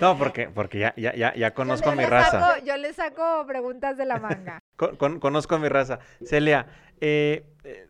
No, 0.00 0.18
porque, 0.18 0.48
porque 0.48 0.78
ya, 0.80 0.94
ya, 0.96 1.14
ya, 1.14 1.34
ya 1.34 1.54
conozco 1.54 1.90
a 1.90 1.94
mi 1.94 2.04
raza. 2.04 2.58
yo 2.64 2.76
le 2.76 2.92
saco 2.92 3.44
preguntas 3.46 3.96
de 3.96 4.06
la 4.06 4.18
manga. 4.18 4.58
conozco 4.98 5.54
a 5.54 5.58
mi 5.58 5.68
raza. 5.68 6.00
Celia, 6.24 6.66
eh, 7.00 7.46
eh, 7.64 7.88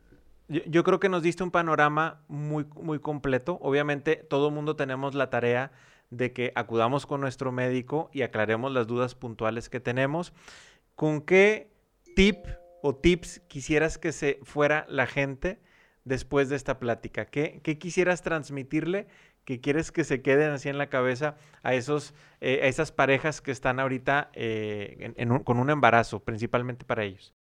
yo, 0.49 0.85
creo 0.85 1.01
que 1.01 1.09
nos 1.09 1.23
diste 1.23 1.43
un 1.43 1.51
panorama 1.51 2.23
muy, 2.29 2.67
muy 2.75 2.99
completo. 2.99 3.59
Obviamente, 3.63 4.17
todo 4.17 4.49
el 4.49 4.55
mundo 4.55 4.77
tenemos 4.77 5.15
la 5.15 5.31
tarea 5.31 5.73
de 6.11 6.33
que 6.33 6.53
acudamos 6.55 7.07
con 7.07 7.21
nuestro 7.21 7.51
médico 7.53 8.11
y 8.13 8.23
aclaremos 8.23 8.73
las 8.73 8.87
dudas 8.87 9.15
puntuales 9.15 9.69
que 9.69 9.81
tenemos. 9.81 10.33
¿Con 10.95 11.23
qué 11.23 11.73
tip 12.15 12.47
o 12.83 12.95
tips 12.95 13.41
quisieras 13.49 13.99
que 13.99 14.13
se 14.13 14.39
fuera 14.43 14.87
la 14.89 15.07
gente 15.07 15.61
después 16.07 16.49
de 16.49 16.57
esta 16.57 16.79
plática? 16.79 17.27
¿Qué, 17.27 17.61
quisieras 17.79 18.23
transmitirle 18.23 19.07
que 19.45 19.61
quieres 19.61 19.93
que 19.93 20.05
se 20.05 20.23
queden 20.23 20.53
así 20.53 20.71
en 20.71 20.79
la 20.79 20.89
cabeza 20.89 21.37
a, 21.63 21.75
esos, 21.75 22.15
eh, 22.41 22.61
a 22.63 22.67
esas 22.67 22.91
parejas 22.91 23.43
que 23.43 23.51
están 23.51 23.79
ahorita 23.79 24.31
eh, 24.33 25.13
con 25.45 25.59
un 25.59 25.69
embarazo, 25.69 26.21
principalmente 26.21 26.87
para 26.87 27.05
ellos? 27.05 27.35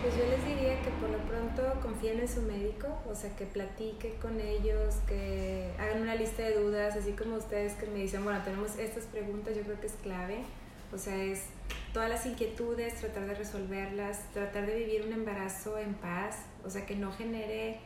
Pues 0.00 0.16
yo 0.16 0.24
les 0.30 0.44
diría 0.44 0.80
que 0.82 0.90
por 1.00 1.10
lo 1.10 1.18
pronto 1.18 1.80
confíen 1.82 2.20
en 2.20 2.28
su 2.28 2.42
médico, 2.42 3.02
o 3.06 3.14
sea, 3.14 3.34
que 3.36 3.46
platique 3.46 4.14
con 4.20 4.40
ellos, 4.40 4.96
que 5.08 5.72
hagan 5.78 6.02
una 6.02 6.14
lista 6.14 6.42
de 6.42 6.54
dudas, 6.54 6.96
así 6.96 7.12
como 7.12 7.36
ustedes 7.36 7.74
que 7.74 7.86
me 7.86 7.98
dicen, 7.98 8.22
bueno, 8.24 8.40
tenemos 8.44 8.78
estas 8.78 9.06
preguntas, 9.06 9.56
yo 9.56 9.62
creo 9.62 9.80
que 9.80 9.88
es 9.88 9.96
clave, 10.02 10.44
o 10.92 10.98
sea, 10.98 11.16
es 11.16 11.46
todas 11.92 12.08
las 12.08 12.26
inquietudes, 12.26 12.94
tratar 13.00 13.26
de 13.26 13.34
resolverlas, 13.34 14.20
tratar 14.32 14.66
de 14.66 14.76
vivir 14.76 15.02
un 15.06 15.12
embarazo 15.12 15.78
en 15.78 15.94
paz, 15.94 16.36
o 16.64 16.70
sea, 16.70 16.86
que 16.86 16.94
no 16.94 17.12
genere 17.12 17.78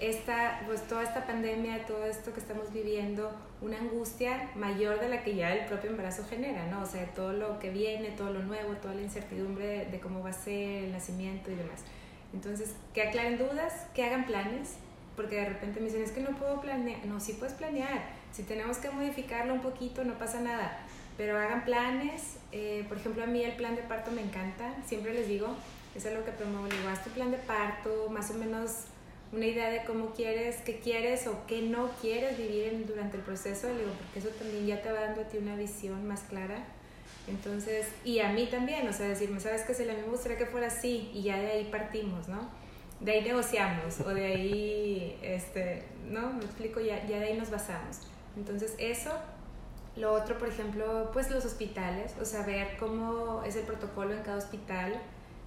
esta, 0.00 0.62
pues 0.66 0.86
toda 0.86 1.02
esta 1.02 1.26
pandemia, 1.26 1.84
todo 1.86 2.04
esto 2.04 2.32
que 2.32 2.40
estamos 2.40 2.72
viviendo, 2.72 3.32
una 3.60 3.78
angustia 3.78 4.50
mayor 4.54 5.00
de 5.00 5.08
la 5.08 5.24
que 5.24 5.34
ya 5.34 5.52
el 5.52 5.66
propio 5.66 5.90
embarazo 5.90 6.24
genera, 6.28 6.66
¿no? 6.66 6.82
O 6.82 6.86
sea, 6.86 7.06
todo 7.14 7.32
lo 7.32 7.58
que 7.58 7.70
viene, 7.70 8.10
todo 8.10 8.30
lo 8.30 8.42
nuevo, 8.42 8.74
toda 8.74 8.94
la 8.94 9.02
incertidumbre 9.02 9.86
de, 9.86 10.00
cómo 10.00 10.22
va 10.22 10.30
a 10.30 10.32
ser 10.32 10.84
el 10.84 10.92
nacimiento 10.92 11.50
y 11.50 11.56
demás. 11.56 11.80
Entonces, 12.32 12.74
que 12.94 13.02
aclaren 13.02 13.38
dudas, 13.38 13.86
que 13.94 14.04
hagan 14.04 14.26
planes, 14.26 14.76
porque 15.16 15.36
de 15.36 15.46
repente 15.46 15.80
me 15.80 15.86
dicen, 15.86 16.02
es 16.02 16.12
que 16.12 16.20
no 16.20 16.36
puedo 16.36 16.60
planear. 16.60 17.04
No, 17.06 17.18
sí 17.18 17.32
puedes 17.32 17.54
planear. 17.54 18.10
Si 18.30 18.44
tenemos 18.44 18.76
que 18.76 18.90
modificarlo 18.90 19.52
un 19.52 19.62
poquito, 19.62 20.04
no 20.04 20.16
pasa 20.16 20.40
nada. 20.40 20.78
Pero 21.18 21.38
hagan 21.38 21.66
planes. 21.66 22.38
Eh, 22.52 22.86
por 22.88 22.96
ejemplo, 22.96 23.22
a 23.22 23.26
mí 23.26 23.44
el 23.44 23.52
plan 23.56 23.76
de 23.76 23.82
parto 23.82 24.10
me 24.10 24.22
encanta. 24.22 24.74
Siempre 24.86 25.12
les 25.12 25.28
digo, 25.28 25.48
es 25.94 26.06
algo 26.06 26.24
que 26.24 26.30
promuevo. 26.30 26.66
Digo, 26.66 26.88
haz 26.88 27.04
tu 27.04 27.10
plan 27.10 27.30
de 27.30 27.36
parto, 27.36 28.08
más 28.08 28.30
o 28.30 28.34
menos 28.34 28.84
una 29.32 29.46
idea 29.46 29.68
de 29.70 29.84
cómo 29.84 30.12
quieres, 30.14 30.56
qué 30.64 30.78
quieres 30.78 31.26
o 31.26 31.46
qué 31.46 31.62
no 31.62 31.90
quieres 32.00 32.38
vivir 32.38 32.86
durante 32.86 33.18
el 33.18 33.22
proceso, 33.22 33.68
digo, 33.68 33.90
porque 33.98 34.20
eso 34.20 34.28
también 34.38 34.66
ya 34.66 34.80
te 34.80 34.90
va 34.90 35.00
dando 35.00 35.20
a 35.20 35.24
ti 35.24 35.36
una 35.36 35.54
visión 35.56 36.06
más 36.06 36.20
clara. 36.22 36.64
Entonces, 37.26 37.88
y 38.04 38.20
a 38.20 38.30
mí 38.30 38.46
también, 38.46 38.88
o 38.88 38.92
sea, 38.92 39.08
decirme, 39.08 39.38
¿sabes 39.38 39.62
qué? 39.62 39.74
Si 39.74 39.82
a 39.82 39.92
mí 39.92 40.00
me 40.00 40.08
gustaría 40.08 40.38
que 40.38 40.46
fuera 40.46 40.68
así 40.68 41.10
y 41.12 41.22
ya 41.22 41.36
de 41.36 41.50
ahí 41.50 41.68
partimos, 41.70 42.26
¿no? 42.28 42.48
De 43.00 43.12
ahí 43.12 43.22
negociamos 43.22 44.00
o 44.00 44.08
de 44.08 44.26
ahí, 44.26 45.18
este, 45.22 45.82
¿no? 46.08 46.32
Me 46.32 46.44
explico, 46.44 46.80
ya, 46.80 47.06
ya 47.06 47.18
de 47.18 47.26
ahí 47.26 47.38
nos 47.38 47.50
basamos. 47.50 48.00
Entonces, 48.36 48.74
eso. 48.78 49.10
Lo 49.98 50.12
otro, 50.12 50.38
por 50.38 50.48
ejemplo, 50.48 51.10
pues 51.12 51.30
los 51.30 51.44
hospitales, 51.44 52.14
o 52.20 52.24
sea, 52.24 52.46
ver 52.46 52.76
cómo 52.78 53.42
es 53.44 53.56
el 53.56 53.64
protocolo 53.64 54.14
en 54.14 54.22
cada 54.22 54.38
hospital, 54.38 55.00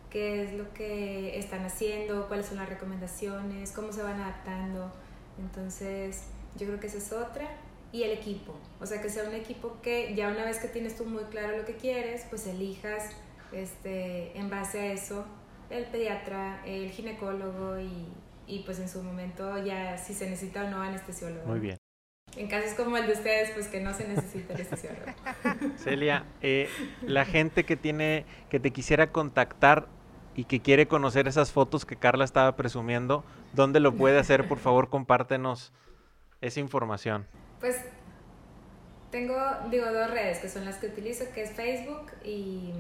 qué 0.10 0.44
es 0.44 0.54
lo 0.54 0.74
que 0.74 1.40
están 1.40 1.64
haciendo, 1.64 2.28
cuáles 2.28 2.48
son 2.48 2.58
las 2.58 2.68
recomendaciones, 2.68 3.72
cómo 3.72 3.94
se 3.94 4.04
van 4.04 4.20
adaptando. 4.20 4.92
Entonces, 5.40 6.24
yo 6.58 6.68
creo 6.68 6.80
que 6.82 6.88
esa 6.88 6.98
es 6.98 7.14
otra. 7.14 7.48
Y 7.94 8.04
el 8.04 8.12
equipo, 8.12 8.54
o 8.80 8.86
sea, 8.86 9.02
que 9.02 9.10
sea 9.10 9.24
un 9.28 9.36
equipo 9.36 9.78
que 9.82 10.16
ya 10.16 10.30
una 10.30 10.46
vez 10.46 10.60
que 10.60 10.68
tienes 10.68 10.96
tú 10.96 11.06
muy 11.06 11.24
claro 11.26 11.58
lo 11.58 11.66
que 11.66 11.76
quieres, 11.76 12.26
pues 12.30 12.48
elijas 12.48 13.10
este, 13.52 14.38
en 14.38 14.50
base 14.50 14.80
a 14.80 14.94
eso 14.94 15.26
el 15.70 15.86
pediatra, 15.86 16.62
el 16.66 16.90
ginecólogo 16.90 17.80
y, 17.80 18.08
y 18.48 18.60
pues 18.60 18.80
en 18.80 18.90
su 18.90 19.04
momento 19.04 19.62
ya 19.64 19.98
si 19.98 20.14
se 20.14 20.30
necesita 20.30 20.66
o 20.66 20.70
no 20.70 20.82
anestesiólogo. 20.82 21.48
Muy 21.48 21.60
bien. 21.60 21.81
En 22.38 22.48
casos 22.48 22.74
como 22.76 22.96
el 22.98 23.08
de 23.08 23.14
ustedes, 23.14 23.52
pues 23.52 23.68
que 23.68 23.82
no 23.82 23.94
se 23.94 24.08
necesita 24.08 24.54
anestesiólogo. 24.54 25.06
Celia, 25.78 26.26
eh, 26.42 26.70
la 27.02 27.26
gente 27.26 27.66
que 27.66 27.76
tiene, 27.76 28.26
que 28.50 28.60
te 28.60 28.72
quisiera 28.72 29.12
contactar 29.12 29.88
y 30.36 30.46
que 30.46 30.62
quiere 30.62 30.88
conocer 30.88 31.28
esas 31.28 31.52
fotos 31.52 31.86
que 31.86 31.98
Carla 31.98 32.24
estaba 32.24 32.56
presumiendo, 32.56 33.26
¿dónde 33.54 33.82
lo 33.82 33.94
puede 33.94 34.18
hacer? 34.18 34.48
Por 34.48 34.60
favor, 34.60 34.90
compártenos 34.90 35.74
esa 36.40 36.62
información. 36.62 37.28
Pues 37.60 37.78
tengo, 39.12 39.36
digo, 39.70 39.92
dos 39.92 40.10
redes 40.10 40.40
que 40.40 40.48
son 40.48 40.64
las 40.64 40.78
que 40.78 40.88
utilizo, 40.88 41.26
que 41.34 41.44
es 41.44 41.52
Facebook 41.52 42.12
y 42.24 42.72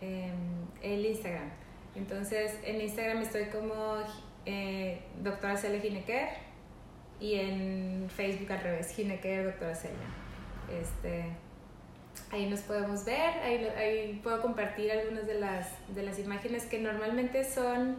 em, 0.00 0.34
el 0.82 1.06
Instagram. 1.06 1.50
Entonces, 1.94 2.58
en 2.64 2.80
Instagram 2.80 3.22
estoy 3.22 3.44
como 3.46 3.98
eh, 4.46 5.00
doctora 5.22 5.56
Celia 5.56 5.80
Ginequer 5.80 6.49
y 7.20 7.34
en 7.34 8.08
Facebook 8.14 8.52
al 8.52 8.62
revés, 8.62 8.90
Ginequer 8.94 9.44
doctora 9.44 9.74
Celia. 9.74 9.96
Este, 10.80 11.24
ahí 12.30 12.48
nos 12.48 12.60
podemos 12.60 13.04
ver, 13.04 13.38
ahí, 13.42 13.64
ahí, 13.76 14.20
puedo 14.22 14.40
compartir 14.40 14.90
algunas 14.90 15.26
de 15.26 15.34
las, 15.34 15.68
de 15.94 16.02
las 16.02 16.18
imágenes 16.18 16.64
que 16.64 16.80
normalmente 16.80 17.44
son 17.44 17.96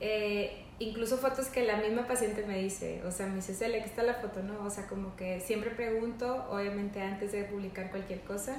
eh, 0.00 0.64
incluso 0.78 1.18
fotos 1.18 1.46
que 1.46 1.64
la 1.64 1.76
misma 1.76 2.06
paciente 2.06 2.44
me 2.44 2.58
dice, 2.58 3.02
o 3.06 3.10
sea, 3.10 3.26
me 3.26 3.36
dice, 3.36 3.54
Celia, 3.54 3.78
aquí 3.78 3.88
está 3.88 4.02
la 4.02 4.14
foto, 4.14 4.42
¿no? 4.42 4.64
O 4.64 4.70
sea, 4.70 4.86
como 4.86 5.16
que 5.16 5.40
siempre 5.40 5.70
pregunto, 5.70 6.46
obviamente 6.50 7.00
antes 7.00 7.32
de 7.32 7.44
publicar 7.44 7.90
cualquier 7.90 8.20
cosa, 8.20 8.56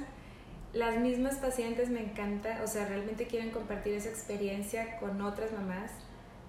las 0.72 0.98
mismas 0.98 1.36
pacientes 1.36 1.90
me 1.90 2.00
encanta, 2.00 2.60
o 2.64 2.66
sea, 2.66 2.86
realmente 2.86 3.26
quieren 3.26 3.50
compartir 3.50 3.94
esa 3.94 4.08
experiencia 4.08 4.98
con 4.98 5.20
otras 5.20 5.52
mamás, 5.52 5.92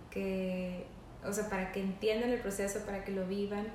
que, 0.10 0.86
o 1.28 1.34
sea, 1.34 1.50
para 1.50 1.72
que 1.72 1.82
entiendan 1.82 2.30
el 2.30 2.40
proceso, 2.40 2.86
para 2.86 3.04
que 3.04 3.12
lo 3.12 3.28
vivan, 3.28 3.68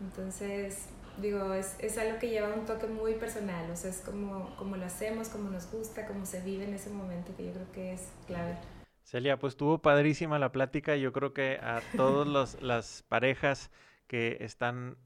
entonces 0.00 0.88
digo, 1.20 1.54
es, 1.54 1.76
es, 1.78 1.96
algo 1.98 2.18
que 2.18 2.28
lleva 2.28 2.52
un 2.52 2.66
toque 2.66 2.86
muy 2.86 3.14
personal, 3.14 3.70
o 3.70 3.76
sea, 3.76 3.90
es 3.90 4.00
como, 4.00 4.54
como 4.56 4.76
lo 4.76 4.84
hacemos, 4.84 5.28
como 5.28 5.50
nos 5.50 5.70
gusta, 5.70 6.06
como 6.06 6.26
se 6.26 6.40
vive 6.42 6.64
en 6.64 6.74
ese 6.74 6.90
momento, 6.90 7.34
que 7.36 7.46
yo 7.46 7.52
creo 7.52 7.72
que 7.72 7.92
es 7.94 8.12
clave. 8.26 8.56
Celia, 9.02 9.38
pues 9.38 9.52
estuvo 9.52 9.78
padrísima 9.78 10.38
la 10.38 10.52
plática, 10.52 10.96
yo 10.96 11.12
creo 11.12 11.32
que 11.32 11.58
a 11.62 11.80
todas 11.96 12.56
las 12.62 13.02
parejas 13.08 13.70
que 14.06 14.38
están 14.40 14.96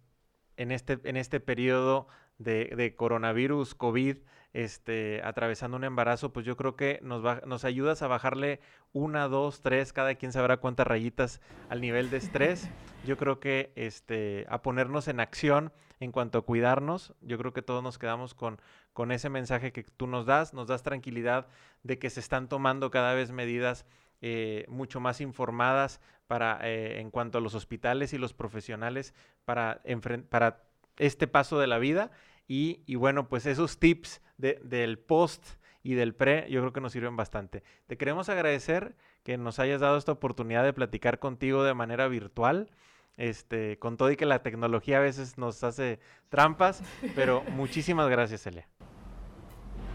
en 0.57 0.73
este, 0.73 0.99
en 1.05 1.17
este 1.17 1.39
periodo 1.41 2.09
de, 2.39 2.73
de 2.77 2.97
coronavirus, 2.97 3.75
COVID, 3.75 4.17
este, 4.53 5.21
atravesando 5.25 5.77
un 5.77 5.85
embarazo, 5.85 6.33
pues 6.33 6.45
yo 6.45 6.57
creo 6.57 6.77
que 6.77 6.99
nos, 7.03 7.23
nos 7.47 7.65
ayudas 7.65 8.03
a 8.03 8.09
bajarle 8.09 8.61
una, 8.93 9.29
dos, 9.29 9.63
tres, 9.63 9.93
cada 9.93 10.15
quien 10.15 10.33
sabrá 10.33 10.57
cuántas 10.59 10.87
rayitas 10.87 11.41
al 11.69 11.81
nivel 11.81 12.11
de 12.11 12.17
estrés. 12.17 12.69
Yo 13.07 13.17
creo 13.17 13.41
que 13.41 13.73
este, 13.77 14.45
a 14.51 14.61
ponernos 14.61 15.09
en 15.09 15.21
acción 15.21 15.73
en 16.01 16.13
cuanto 16.13 16.39
a 16.39 16.43
cuidarnos, 16.43 17.15
yo 17.21 17.39
creo 17.39 17.53
que 17.53 17.63
todos 17.63 17.83
nos 17.83 17.99
quedamos 17.99 18.35
con, 18.35 18.59
con 18.93 19.13
ese 19.13 19.29
mensaje 19.29 19.73
que 19.73 19.85
tú 19.85 20.07
nos 20.07 20.27
das, 20.27 20.55
nos 20.55 20.67
das 20.67 20.83
tranquilidad 20.83 21.47
de 21.83 21.99
que 21.99 22.11
se 22.11 22.21
están 22.21 22.49
tomando 22.49 22.91
cada 22.91 23.15
vez 23.15 23.33
medidas 23.33 23.87
eh, 24.23 24.67
mucho 24.69 25.01
más 25.01 25.23
informadas 25.23 26.01
para, 26.27 26.59
eh, 26.63 27.01
en 27.01 27.11
cuanto 27.11 27.39
a 27.39 27.41
los 27.41 27.55
hospitales 27.55 28.13
y 28.13 28.19
los 28.19 28.35
profesionales 28.35 29.15
para, 29.47 29.83
para 30.29 30.63
este 30.99 31.27
paso 31.27 31.59
de 31.59 31.67
la 31.67 31.79
vida. 31.79 32.11
Y, 32.47 32.97
bueno, 32.97 33.29
pues 33.29 33.47
esos 33.47 33.79
tips 33.79 34.21
del 34.41 34.99
post 34.99 35.45
y 35.83 35.95
del 35.95 36.15
pre, 36.15 36.51
yo 36.51 36.61
creo 36.61 36.73
que 36.73 36.81
nos 36.81 36.93
sirven 36.93 37.17
bastante. 37.17 37.63
Te 37.87 37.97
queremos 37.97 38.29
agradecer 38.29 38.95
que 39.23 39.39
nos 39.39 39.59
hayas 39.59 39.81
dado 39.81 39.97
esta 39.97 40.13
oportunidad 40.13 40.65
de 40.65 40.73
platicar 40.73 41.19
contigo 41.19 41.65
de 41.65 41.75
manera 41.75 42.09
virtual. 42.09 42.71
Este, 43.17 43.79
con 43.79 43.99
todo 43.99 44.11
y 44.11 44.17
que 44.17 44.25
la 44.25 44.43
tecnología 44.43 44.97
a 44.97 45.01
veces 45.01 45.37
nos 45.37 45.63
hace 45.63 45.99
trampas, 46.31 46.83
pero 47.15 47.43
muchísimas 47.51 48.09
gracias, 48.09 48.47
Elia. 48.47 48.67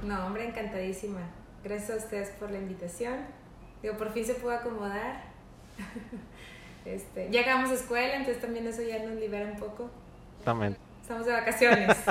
No, 0.03 0.27
hombre, 0.27 0.47
encantadísima. 0.47 1.21
Gracias 1.63 1.89
a 1.89 1.95
ustedes 1.95 2.29
por 2.31 2.51
la 2.51 2.59
invitación. 2.59 3.15
Digo, 3.81 3.97
por 3.97 4.11
fin 4.11 4.25
se 4.25 4.35
pudo 4.35 4.51
acomodar. 4.51 5.23
este, 6.85 7.31
ya 7.31 7.41
acabamos 7.41 7.71
escuela, 7.71 8.15
entonces 8.15 8.39
también 8.39 8.67
eso 8.67 8.83
ya 8.83 9.03
nos 9.03 9.15
libera 9.15 9.51
un 9.51 9.57
poco. 9.57 9.89
También. 10.43 10.77
Estamos 11.01 11.25
de 11.25 11.33
vacaciones. 11.33 11.97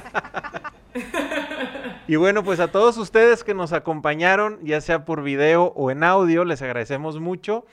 y 2.07 2.17
bueno, 2.17 2.45
pues 2.45 2.61
a 2.61 2.69
todos 2.69 2.99
ustedes 2.99 3.45
que 3.45 3.55
nos 3.55 3.73
acompañaron, 3.73 4.59
ya 4.63 4.81
sea 4.81 5.05
por 5.05 5.23
video 5.23 5.73
o 5.77 5.91
en 5.91 6.05
audio, 6.05 6.45
les 6.45 6.61
agradecemos 6.61 7.19
mucho 7.19 7.65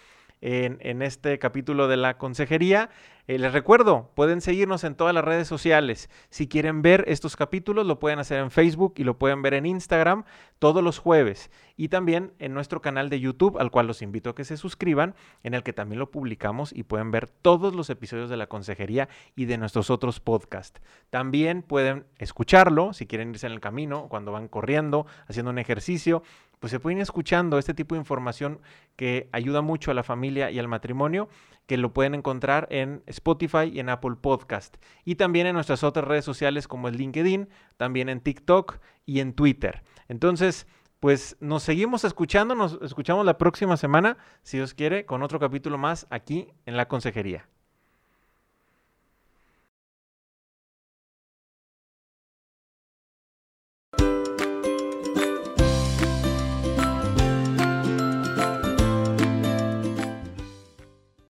en, 0.41 1.01
este 1.01 1.37
capítulo 1.39 1.87
de 1.87 1.97
la 1.97 2.17
consejería. 2.17 2.89
Eh, 3.27 3.37
les 3.37 3.53
recuerdo, 3.53 4.11
pueden 4.15 4.41
seguirnos 4.41 4.83
en 4.83 4.95
todas 4.95 5.13
las 5.13 5.23
redes 5.23 5.47
sociales. 5.47 6.09
Si 6.29 6.47
quieren 6.47 6.81
ver 6.81 7.05
estos 7.07 7.35
capítulos, 7.35 7.85
lo 7.85 7.99
pueden 7.99 8.17
hacer 8.17 8.39
en 8.39 8.49
Facebook 8.49 8.95
y 8.97 9.03
lo 9.03 9.19
pueden 9.19 9.43
ver 9.43 9.53
en 9.53 9.67
Instagram 9.67 10.25
todos 10.57 10.83
los 10.83 10.97
jueves. 10.97 11.51
Y 11.77 11.89
también 11.89 12.33
en 12.39 12.53
nuestro 12.53 12.81
canal 12.81 13.09
de 13.09 13.19
YouTube, 13.19 13.59
al 13.59 13.69
cual 13.69 13.87
los 13.87 14.01
invito 14.01 14.31
a 14.31 14.35
que 14.35 14.43
se 14.43 14.57
suscriban, 14.57 15.15
en 15.43 15.53
el 15.53 15.63
que 15.63 15.73
también 15.73 15.99
lo 15.99 16.09
publicamos 16.09 16.73
y 16.73 16.83
pueden 16.83 17.11
ver 17.11 17.27
todos 17.27 17.75
los 17.75 17.89
episodios 17.91 18.29
de 18.29 18.37
la 18.37 18.47
consejería 18.47 19.07
y 19.35 19.45
de 19.45 19.57
nuestros 19.59 19.91
otros 19.91 20.19
podcasts. 20.19 20.81
También 21.11 21.61
pueden 21.61 22.05
escucharlo 22.17 22.93
si 22.93 23.05
quieren 23.05 23.29
irse 23.29 23.45
en 23.45 23.53
el 23.53 23.59
camino, 23.59 24.07
cuando 24.09 24.31
van 24.31 24.47
corriendo, 24.47 25.05
haciendo 25.27 25.51
un 25.51 25.59
ejercicio 25.59 26.23
pues 26.61 26.69
se 26.69 26.79
pueden 26.79 26.99
ir 26.99 27.01
escuchando 27.01 27.57
este 27.57 27.73
tipo 27.73 27.95
de 27.95 27.99
información 27.99 28.61
que 28.95 29.29
ayuda 29.31 29.61
mucho 29.61 29.89
a 29.89 29.95
la 29.95 30.03
familia 30.03 30.51
y 30.51 30.59
al 30.59 30.67
matrimonio, 30.67 31.27
que 31.65 31.75
lo 31.75 31.91
pueden 31.91 32.13
encontrar 32.13 32.67
en 32.69 33.01
Spotify 33.07 33.71
y 33.73 33.79
en 33.79 33.89
Apple 33.89 34.17
Podcast. 34.21 34.77
Y 35.03 35.15
también 35.15 35.47
en 35.47 35.55
nuestras 35.55 35.83
otras 35.83 36.07
redes 36.07 36.23
sociales 36.23 36.67
como 36.67 36.87
el 36.87 36.97
LinkedIn, 36.97 37.49
también 37.77 38.09
en 38.09 38.21
TikTok 38.21 38.77
y 39.07 39.21
en 39.21 39.33
Twitter. 39.33 39.81
Entonces, 40.07 40.67
pues 40.99 41.35
nos 41.39 41.63
seguimos 41.63 42.03
escuchando, 42.03 42.53
nos 42.53 42.77
escuchamos 42.83 43.25
la 43.25 43.39
próxima 43.39 43.75
semana, 43.75 44.19
si 44.43 44.57
Dios 44.57 44.75
quiere, 44.75 45.07
con 45.07 45.23
otro 45.23 45.39
capítulo 45.39 45.79
más 45.79 46.05
aquí 46.11 46.47
en 46.67 46.77
la 46.77 46.87
consejería. 46.87 47.49